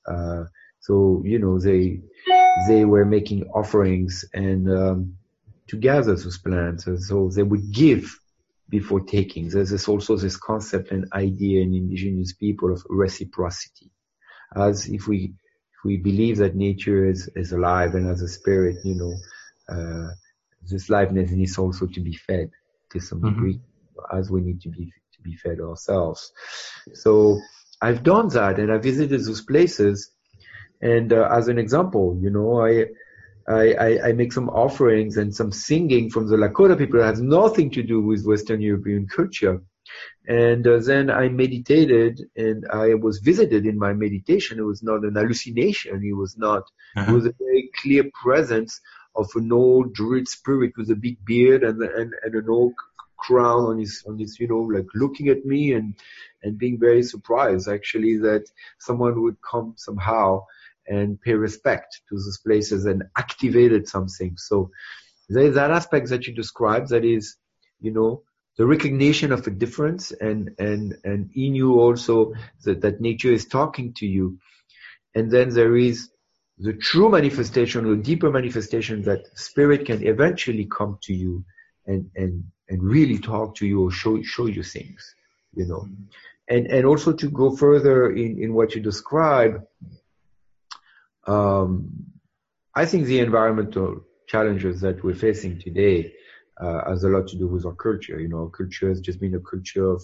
[0.07, 0.43] uh,
[0.79, 1.99] so you know they
[2.67, 5.17] they were making offerings and um,
[5.67, 8.19] to gather those plants and so they would give
[8.69, 9.49] before taking.
[9.49, 13.91] There's also this concept and idea in indigenous people of reciprocity.
[14.55, 15.33] As if we,
[15.73, 19.13] if we believe that nature is, is alive and as a spirit, you know,
[19.69, 20.11] uh,
[20.69, 22.51] this liveness needs also to be fed
[22.91, 23.35] to some mm-hmm.
[23.35, 23.59] degree
[24.13, 26.31] as we need to be, to be fed ourselves.
[26.93, 27.39] So
[27.81, 30.11] I've done that and I visited those places
[30.81, 32.85] and uh, as an example, you know, I,
[33.47, 37.71] I, I, make some offerings and some singing from the Lakota people that has nothing
[37.71, 39.61] to do with Western European culture.
[40.27, 44.59] And uh, then I meditated and I was visited in my meditation.
[44.59, 46.03] It was not an hallucination.
[46.03, 46.63] It was not,
[46.97, 47.09] uh-huh.
[47.09, 48.81] it was a very clear presence
[49.17, 52.73] of an old druid spirit with a big beard and, and, and an old
[53.17, 55.95] crown on his, on his, you know, like looking at me and,
[56.43, 58.45] and being very surprised actually that
[58.77, 60.45] someone would come somehow
[60.87, 64.37] and pay respect to those places and activated something.
[64.37, 64.69] So
[65.27, 67.35] there's that aspect that you described that is,
[67.81, 68.23] you know,
[68.57, 73.45] the recognition of a difference and, and, and in you also that, that nature is
[73.45, 74.39] talking to you.
[75.13, 76.09] And then there is
[76.59, 81.45] the true manifestation or deeper manifestation that spirit can eventually come to you
[81.85, 85.15] and, and, and really talk to you or show, show you things,
[85.53, 85.87] you know.
[86.49, 89.65] And, and also to go further in, in what you describe,
[91.27, 91.89] um,
[92.73, 96.13] I think the environmental challenges that we're facing today
[96.59, 98.19] uh, has a lot to do with our culture.
[98.19, 100.03] You know, our culture has just been a culture of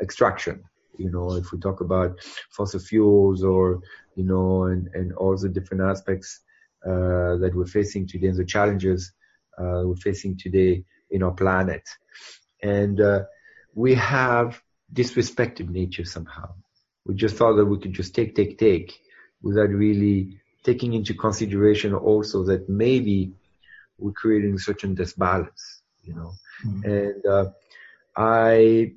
[0.00, 0.64] extraction.
[0.96, 2.18] You know, if we talk about
[2.50, 3.80] fossil fuels or,
[4.14, 6.40] you know, and, and all the different aspects
[6.84, 9.12] uh, that we're facing today and the challenges
[9.58, 11.82] uh, we're facing today in our planet.
[12.62, 13.24] And uh,
[13.74, 14.60] we have
[14.92, 16.54] disrespected nature somehow.
[17.06, 19.00] We just thought that we could just take, take, take
[19.42, 23.32] without really taking into consideration also that maybe
[23.98, 26.32] we're creating a certain disbalance, you know.
[26.66, 26.90] Mm-hmm.
[26.90, 27.44] And uh,
[28.16, 28.92] I,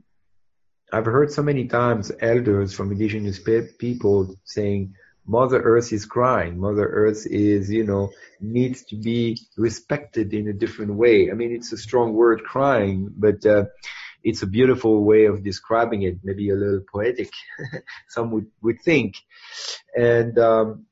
[0.93, 4.93] I've heard so many times elders from indigenous pe- people saying,
[5.25, 6.59] Mother Earth is crying.
[6.59, 11.31] Mother Earth is, you know, needs to be respected in a different way.
[11.31, 13.65] I mean, it's a strong word, crying, but uh,
[14.23, 16.19] it's a beautiful way of describing it.
[16.23, 17.31] Maybe a little poetic,
[18.09, 19.15] some would would think.
[19.97, 20.85] And um,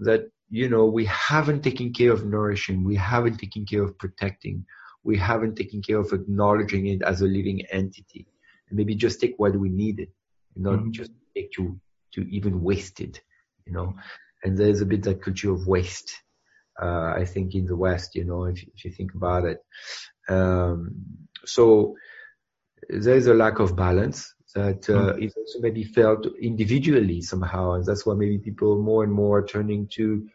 [0.00, 4.66] that, you know, we haven't taken care of nourishing, we haven't taken care of protecting,
[5.02, 8.26] we haven't taken care of acknowledging it as a living entity.
[8.68, 10.08] And maybe just take what we needed,
[10.54, 10.90] not mm-hmm.
[10.90, 11.78] just take to,
[12.14, 13.20] to even waste it,
[13.64, 13.94] you know.
[14.42, 16.12] And there's a bit that culture of waste,
[16.80, 19.58] uh, I think in the West, you know, if, if you think about it.
[20.28, 20.94] Um,
[21.44, 21.96] so
[22.88, 25.24] there's a lack of balance that uh, mm.
[25.24, 29.46] is also maybe felt individually somehow, and that's why maybe people more and more are
[29.46, 30.26] turning to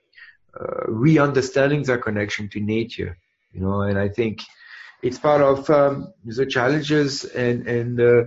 [0.60, 3.18] uh, re-understanding their connection to nature.
[3.52, 4.42] You know, and I think
[5.02, 8.24] it's part of um, the challenges, and and uh,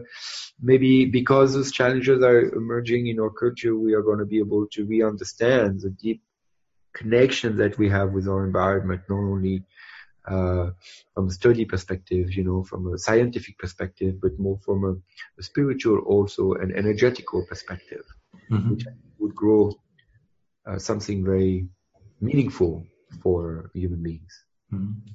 [0.61, 4.67] maybe because those challenges are emerging in our culture, we are going to be able
[4.73, 6.23] to re-understand the deep
[6.93, 9.65] connection that we have with our environment, not only
[10.27, 10.71] uh,
[11.15, 14.93] from a study perspective, you know, from a scientific perspective, but more from a,
[15.39, 18.05] a spiritual also an energetical perspective,
[18.51, 18.71] mm-hmm.
[18.71, 18.85] which
[19.19, 19.73] would grow
[20.67, 21.69] uh, something very
[22.21, 22.87] meaningful
[23.23, 24.45] for human beings.
[24.73, 25.11] Mm-hmm.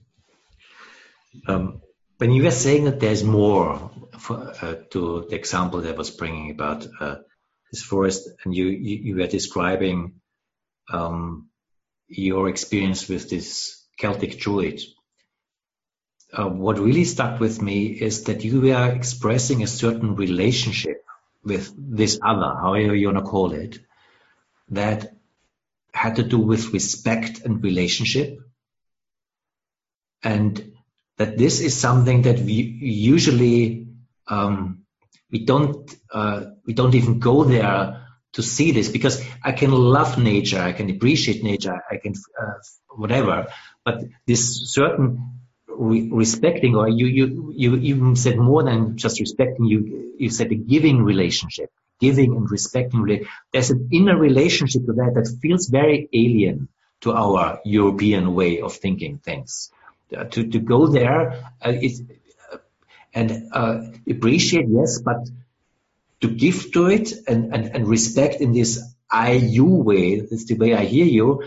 [1.47, 1.82] Um,
[2.17, 6.11] when you were saying that there's more for, uh, to the example that I was
[6.11, 7.15] bringing about uh,
[7.71, 10.21] this forest, and you, you, you were describing
[10.91, 11.49] um,
[12.07, 14.82] your experience with this Celtic Druid
[16.32, 21.03] uh, what really stuck with me is that you were expressing a certain relationship
[21.43, 23.80] with this other, however you want to call it,
[24.69, 25.13] that
[25.93, 28.39] had to do with respect and relationship.
[30.21, 30.73] And
[31.20, 33.88] that this is something that we usually,
[34.28, 34.86] um,
[35.30, 40.17] we don't, uh, we don't even go there to see this because I can love
[40.17, 42.53] nature, I can appreciate nature, I can, uh,
[42.95, 43.47] whatever,
[43.84, 49.65] but this certain re- respecting, or you, you, you even said more than just respecting,
[49.65, 53.26] you, you said a giving relationship, giving and respecting.
[53.51, 56.70] There's an inner relationship to that that feels very alien
[57.01, 59.70] to our European way of thinking things.
[60.16, 62.57] Uh, to, to go there, uh, uh,
[63.14, 63.51] and
[64.10, 65.30] appreciate, yes, but
[66.20, 68.82] to give to it and, and, and respect in this
[69.12, 71.43] I you way, that's the way I hear you,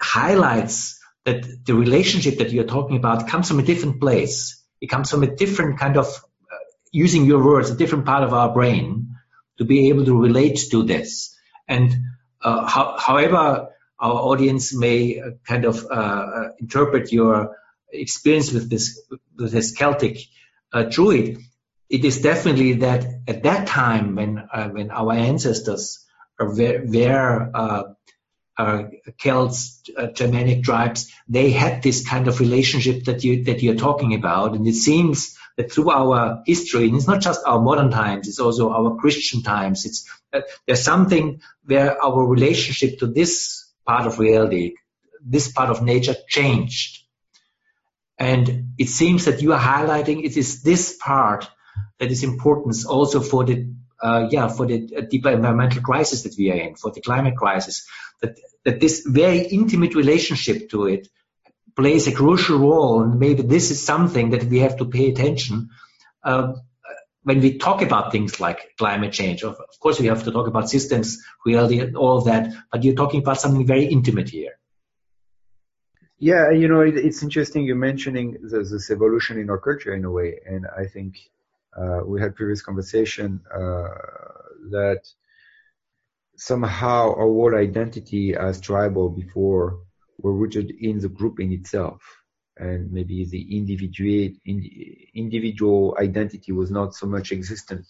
[0.00, 4.62] highlights that the relationship that you're talking about comes from a different place.
[4.80, 6.56] It comes from a different kind of, uh,
[6.92, 9.16] using your words, a different part of our brain
[9.58, 11.36] to be able to relate to this.
[11.68, 11.94] And
[12.42, 13.73] uh, how, however
[14.04, 17.56] our audience may uh, kind of uh, uh, interpret your
[17.90, 19.00] experience with this
[19.38, 20.18] with this Celtic
[20.90, 21.38] druid,
[21.88, 24.36] it is definitely that at that time when
[24.72, 26.04] when our ancestors
[26.38, 27.50] were, were
[28.58, 28.84] uh,
[29.18, 34.14] Celts, uh, Germanic tribes, they had this kind of relationship that you that you're talking
[34.14, 38.28] about, and it seems that through our history, and it's not just our modern times,
[38.28, 39.86] it's also our Christian times.
[39.86, 44.74] It's uh, there's something where our relationship to this part of reality,
[45.24, 47.04] this part of nature changed.
[48.18, 51.48] And it seems that you are highlighting it is this part
[51.98, 56.34] that is important also for the uh, yeah for the uh, deeper environmental crisis that
[56.38, 57.86] we are in, for the climate crisis.
[58.20, 61.08] That that this very intimate relationship to it
[61.76, 65.70] plays a crucial role, and maybe this is something that we have to pay attention.
[66.22, 66.54] Uh,
[67.24, 70.46] when we talk about things like climate change, of, of, course we have to talk
[70.46, 74.52] about systems, reality, and all of that, but you're talking about something very intimate here.
[76.18, 80.04] Yeah, you know, it, it's interesting you're mentioning this, this, evolution in our culture in
[80.04, 81.18] a way, and I think
[81.76, 83.88] uh, we had previous conversation uh,
[84.70, 85.00] that
[86.36, 89.80] somehow our identity as tribal before
[90.18, 92.23] were rooted in the group in itself
[92.56, 94.30] and maybe the individual
[95.14, 97.86] individual identity was not so much existent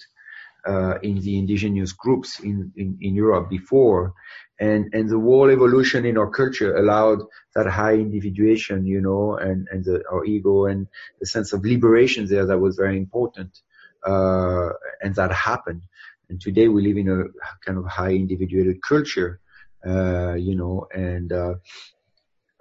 [0.66, 4.14] uh, in the indigenous groups in, in, in Europe before.
[4.60, 7.22] And, and the whole evolution in our culture allowed
[7.54, 10.86] that high individuation, you know, and, and the, our ego and
[11.20, 13.58] the sense of liberation there that was very important.
[14.06, 14.70] Uh,
[15.02, 15.82] and that happened.
[16.28, 17.24] And today we live in a
[17.66, 19.40] kind of high individuated culture,
[19.86, 21.54] uh, you know, and, uh,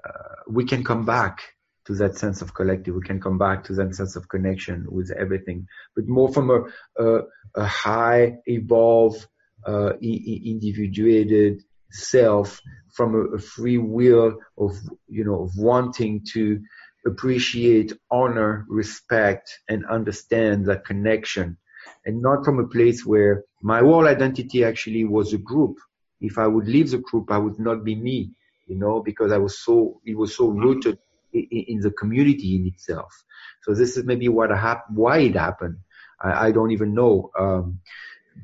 [0.03, 1.53] uh, we can come back
[1.85, 2.95] to that sense of collective.
[2.95, 7.03] We can come back to that sense of connection with everything, but more from a,
[7.03, 7.21] a,
[7.55, 9.25] a high, evolved,
[9.65, 11.61] uh, individuated
[11.91, 12.61] self
[12.93, 14.77] from a, a, free will of,
[15.07, 16.61] you know, of wanting to
[17.05, 21.57] appreciate, honor, respect, and understand that connection.
[22.05, 25.77] And not from a place where my whole identity actually was a group.
[26.21, 28.31] If I would leave the group, I would not be me,
[28.67, 30.97] you know, because I was so, it was so rooted
[31.33, 33.23] in, the community in itself.
[33.63, 35.77] So this is maybe what happened, why it happened.
[36.21, 37.31] I, I don't even know.
[37.37, 37.79] Um,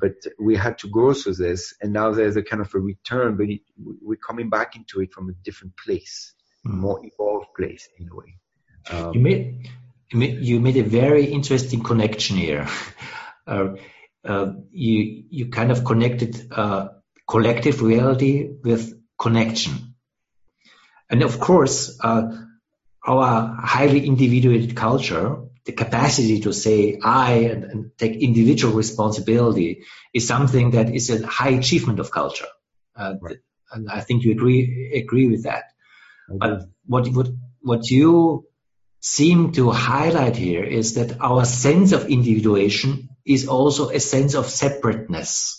[0.00, 3.36] but we had to go through this and now there's a kind of a return,
[3.36, 6.32] but it, we're coming back into it from a different place,
[6.66, 6.72] mm.
[6.72, 8.38] more evolved place in a way.
[8.90, 9.70] Um, you made,
[10.12, 12.66] you made a very interesting connection here.
[13.46, 13.74] Uh,
[14.24, 16.88] uh, you, you kind of connected, uh,
[17.26, 19.94] collective reality with connection.
[21.08, 22.30] And of course, uh,
[23.06, 29.84] our highly individuated culture, the capacity to say I and, and, take individual responsibility
[30.14, 32.48] is something that is a high achievement of culture.
[32.96, 33.36] Uh, right.
[33.72, 35.64] And I think you agree agree with that.
[36.28, 36.38] Okay.
[36.38, 37.28] But what what
[37.60, 38.46] what you
[39.00, 44.46] seem to highlight here is that our sense of individuation is also a sense of
[44.46, 45.56] separateness.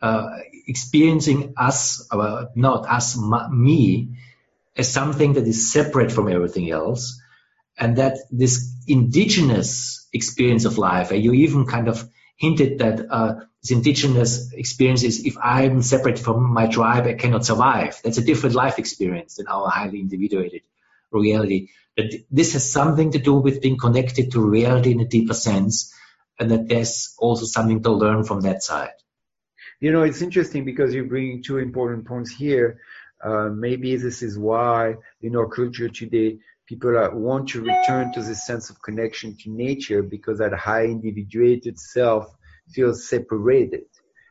[0.00, 0.30] Uh,
[0.66, 3.18] experiencing us, uh, not us,
[3.50, 4.16] me,
[4.80, 7.20] as something that is separate from everything else.
[7.78, 8.54] And that this
[8.86, 12.06] indigenous experience of life, and you even kind of
[12.36, 17.46] hinted that uh, this indigenous experience is if I'm separate from my tribe, I cannot
[17.46, 18.00] survive.
[18.02, 20.62] That's a different life experience than our highly individuated
[21.10, 21.68] reality.
[21.96, 25.94] That this has something to do with being connected to reality in a deeper sense,
[26.38, 28.96] and that there's also something to learn from that side.
[29.80, 32.80] You know, it's interesting because you're bringing two important points here.
[33.22, 38.22] Uh, maybe this is why in our culture today people are, want to return to
[38.22, 42.34] this sense of connection to nature because that high individuated self
[42.72, 43.84] feels separated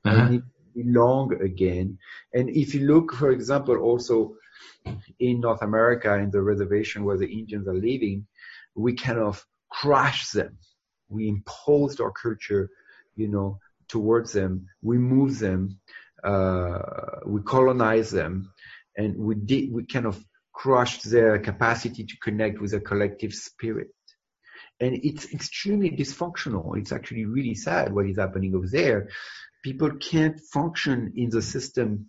[0.05, 0.15] uh-huh.
[0.15, 1.97] and it belong again.
[2.33, 4.35] And if you look, for example, also
[5.19, 8.25] in North America in the reservation where the Indians are living,
[8.75, 10.57] we kind of crush them.
[11.09, 12.69] We imposed our culture,
[13.15, 14.67] you know, towards them.
[14.81, 15.79] We move them.
[16.23, 16.79] Uh,
[17.25, 18.51] we colonize them
[18.99, 20.23] and we did we kind of
[20.53, 23.87] crushed their capacity to connect with a collective spirit
[24.81, 29.09] and it's extremely dysfunctional it's actually really sad what is happening over there
[29.63, 32.07] people can't function in the system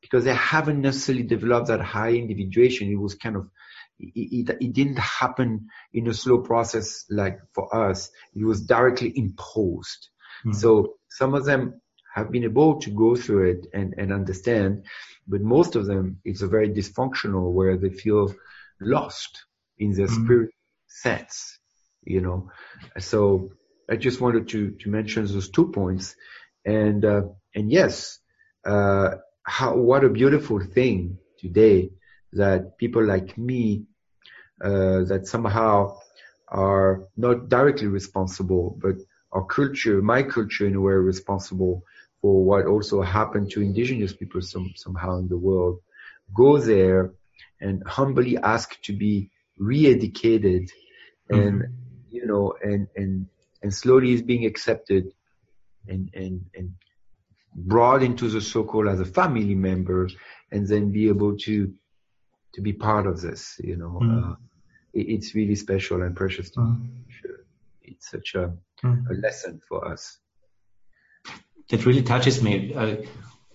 [0.00, 3.50] because they haven't necessarily developed that high individuation it was kind of
[3.98, 8.10] it, it, it, didn't happen in a slow process like for us.
[8.32, 10.08] It was directly imposed.
[10.46, 10.52] Mm-hmm.
[10.52, 11.80] So some of them
[12.14, 14.84] have been able to go through it and, and understand
[15.26, 18.34] but most of them it's a very dysfunctional where they feel
[18.80, 19.44] lost
[19.78, 20.24] in their mm-hmm.
[20.24, 20.50] spirit
[20.86, 21.58] sense
[22.04, 22.50] you know
[22.98, 23.50] so
[23.90, 26.16] i just wanted to to mention those two points
[26.64, 27.22] and uh,
[27.54, 28.18] and yes
[28.64, 29.10] uh,
[29.42, 31.90] how what a beautiful thing today
[32.32, 33.84] that people like me
[34.62, 35.96] uh, that somehow
[36.48, 38.96] are not directly responsible but
[39.32, 41.84] our culture my culture in a way responsible
[42.20, 45.80] for what also happened to indigenous people some, somehow in the world,
[46.34, 47.12] go there
[47.60, 50.70] and humbly ask to be re-educated
[51.28, 51.72] and, mm-hmm.
[52.10, 53.26] you know, and, and,
[53.62, 55.12] and slowly is being accepted
[55.86, 56.74] and, and, and
[57.54, 60.08] brought into the circle as a family member
[60.52, 61.72] and then be able to,
[62.54, 63.56] to be part of this.
[63.62, 64.32] You know, mm.
[64.32, 64.36] uh,
[64.92, 66.88] it, it's really special and precious to mm.
[67.08, 67.44] Sure.
[67.82, 68.52] It's such a,
[68.84, 69.10] mm.
[69.10, 70.18] a, lesson for us.
[71.70, 72.74] That really touches me.
[72.74, 72.96] Uh,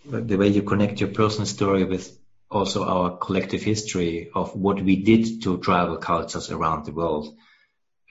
[0.06, 2.18] the way you connect your personal story with
[2.52, 7.34] also our collective history of what we did to tribal cultures around the world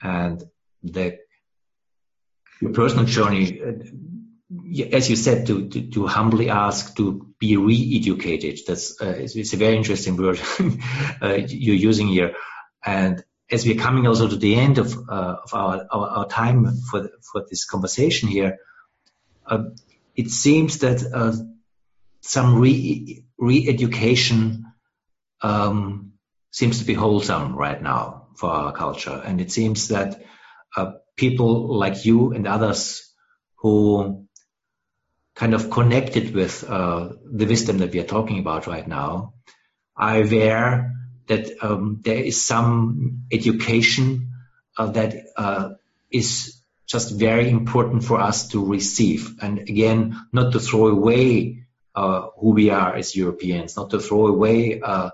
[0.01, 0.43] and
[0.81, 1.19] the
[2.73, 3.61] personal journey
[4.91, 8.59] as you said, to, to, to, humbly ask to be re-educated.
[8.67, 10.39] That's uh, it's, it's, a very interesting word
[11.21, 12.35] uh, you're using here.
[12.85, 16.65] And as we're coming also to the end of, uh, of our, our, our, time
[16.89, 18.59] for for this conversation here,
[19.45, 19.63] uh,
[20.15, 21.33] it seems that uh,
[22.21, 24.65] some re re-education
[25.41, 26.13] um,
[26.51, 30.21] seems to be wholesome right now for our culture, and it seems that
[30.75, 33.11] uh, people like you and others
[33.57, 34.27] who
[35.35, 39.33] kind of connected with uh, the wisdom that we are talking about right now
[39.95, 40.93] are aware
[41.27, 44.31] that um, there is some education
[44.77, 45.69] uh, that uh,
[46.11, 49.37] is just very important for us to receive.
[49.41, 51.65] And again, not to throw away
[51.95, 55.11] uh, who we are as Europeans, not to throw away uh,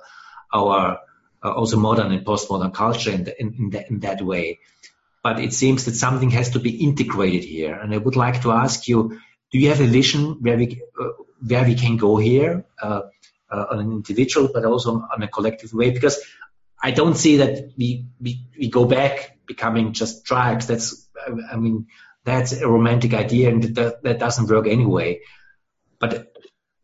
[0.53, 0.99] our
[1.43, 4.59] uh, also modern and postmodern culture in, the, in, in, the, in that way.
[5.23, 7.73] But it seems that something has to be integrated here.
[7.73, 9.19] And I would like to ask you,
[9.51, 11.09] do you have a vision where we uh,
[11.45, 13.01] where we can go here uh,
[13.49, 15.89] uh, on an individual, but also on a collective way?
[15.89, 16.19] Because
[16.81, 20.67] I don't see that we we, we go back becoming just tribes.
[20.67, 21.08] That's
[21.51, 21.87] I mean
[22.23, 25.21] that's a romantic idea and that, that doesn't work anyway.
[25.99, 26.33] But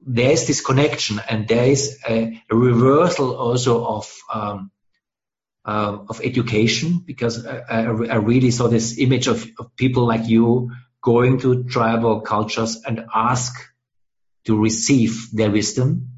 [0.01, 4.71] there is this connection and there is a, a reversal also of um,
[5.65, 10.27] uh, of education because I, I, I, really saw this image of, of people like
[10.27, 10.69] you
[11.01, 13.51] going to tribal cultures and ask
[14.43, 16.09] to receive their wisdom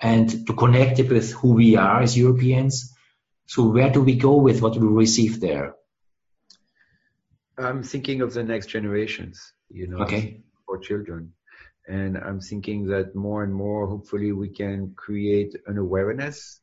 [0.00, 2.94] and to connect it with who we are as Europeans.
[3.46, 5.76] So where do we go with what we receive there?
[7.58, 10.42] I'm thinking of the next generations, you know, okay.
[10.66, 11.32] for children.
[11.86, 16.60] And I'm thinking that more and more, hopefully, we can create an awareness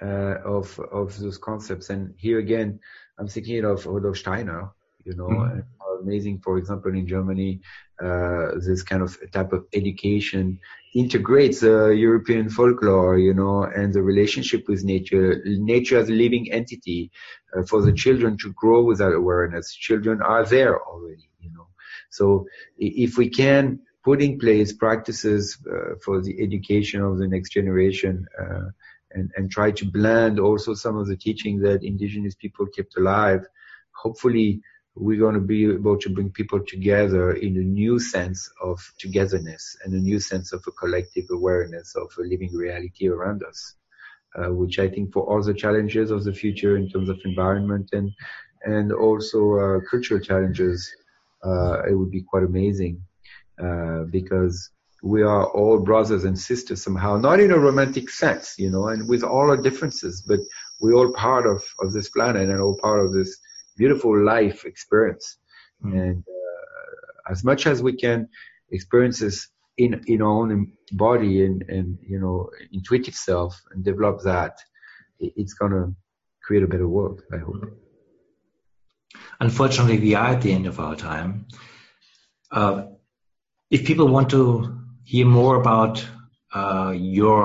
[0.00, 1.88] uh, of of those concepts.
[1.90, 2.80] And here again,
[3.18, 4.70] I'm thinking of Rudolf Steiner,
[5.04, 5.60] you know, mm-hmm
[6.02, 6.40] amazing.
[6.46, 7.60] For example, in Germany,
[8.06, 10.58] uh, this kind of type of education
[10.94, 16.50] integrates uh, European folklore, you know, and the relationship with nature, nature as a living
[16.52, 17.10] entity
[17.56, 19.74] uh, for the children to grow with that awareness.
[19.88, 21.68] Children are there already, you know.
[22.10, 22.46] So
[22.76, 28.26] if we can put in place practices uh, for the education of the next generation,
[28.40, 28.68] uh,
[29.14, 33.46] and, and try to blend also some of the teaching that indigenous people kept alive,
[33.92, 34.62] hopefully
[34.94, 39.76] we're going to be able to bring people together in a new sense of togetherness
[39.84, 43.74] and a new sense of a collective awareness of a living reality around us,
[44.36, 47.90] uh, which I think for all the challenges of the future in terms of environment
[47.92, 48.10] and
[48.64, 50.88] and also uh, cultural challenges,
[51.44, 53.02] uh, it would be quite amazing
[53.60, 54.70] uh, because
[55.02, 59.08] we are all brothers and sisters somehow, not in a romantic sense, you know, and
[59.08, 60.38] with all our differences, but
[60.80, 63.36] we're all part of, of this planet and all part of this
[63.82, 65.26] beautiful life experience.
[65.84, 65.92] Mm.
[66.02, 68.28] And uh, as much as we can
[68.76, 69.38] experience this
[69.84, 70.50] in in our own
[71.04, 72.36] body and and you know
[72.76, 74.54] intuitive self and develop that,
[75.40, 75.84] it's gonna
[76.44, 77.18] create a better world.
[77.36, 77.62] I hope.
[79.46, 81.30] Unfortunately, we are at the end of our time.
[82.58, 82.76] Uh,
[83.70, 84.42] if people want to
[85.12, 85.94] hear more about
[86.58, 87.44] uh, your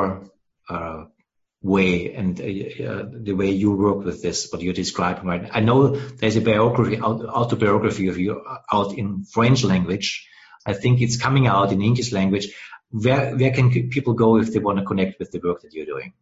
[1.62, 5.62] way and uh, uh, the way you work with this, what you're describing right I
[5.62, 10.28] know there's a biography, autobiography of you out in French language.
[10.66, 12.53] I think it's coming out in English language.
[12.89, 15.86] Where, where can people go if they want to connect with the work that you're
[15.86, 16.14] doing?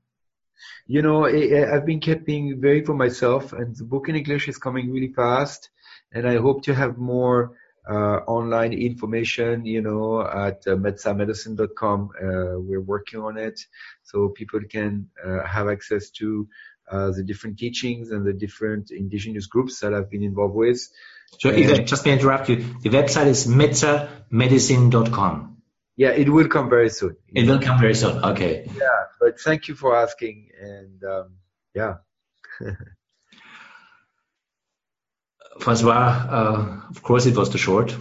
[0.88, 4.92] You know, I've been keeping very for myself and the book in English is coming
[4.92, 5.70] really fast
[6.12, 12.10] and I hope to have more uh, online information, you know, at uh, metsamedicine.com.
[12.16, 13.62] Uh, we're working on it
[14.04, 16.48] so people can uh, have access to
[16.92, 20.86] uh, the different teachings and the different indigenous groups that I've been involved with.
[21.40, 25.54] So and, just to interrupt you, the website is metsamedicine.com.
[25.98, 27.16] Yeah, it will come very soon.
[27.34, 28.22] It will come very soon.
[28.24, 28.70] Okay.
[28.76, 30.50] Yeah, but thank you for asking.
[30.60, 31.36] And um,
[31.74, 31.96] yeah.
[35.60, 37.95] Francois, uh, of course it was too short,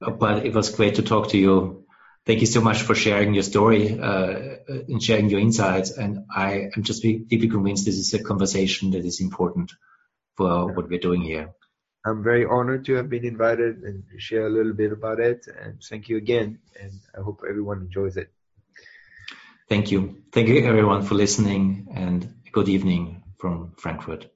[0.00, 1.84] but it was great to talk to you.
[2.26, 5.90] Thank you so much for sharing your story uh, and sharing your insights.
[5.92, 9.72] And I am just deeply convinced this is a conversation that is important
[10.36, 11.54] for what we're doing here.
[12.04, 15.46] I'm very honored to have been invited and share a little bit about it.
[15.46, 16.58] And thank you again.
[16.80, 18.30] And I hope everyone enjoys it.
[19.68, 20.22] Thank you.
[20.32, 24.30] Thank you everyone for listening and good evening from Frankfurt.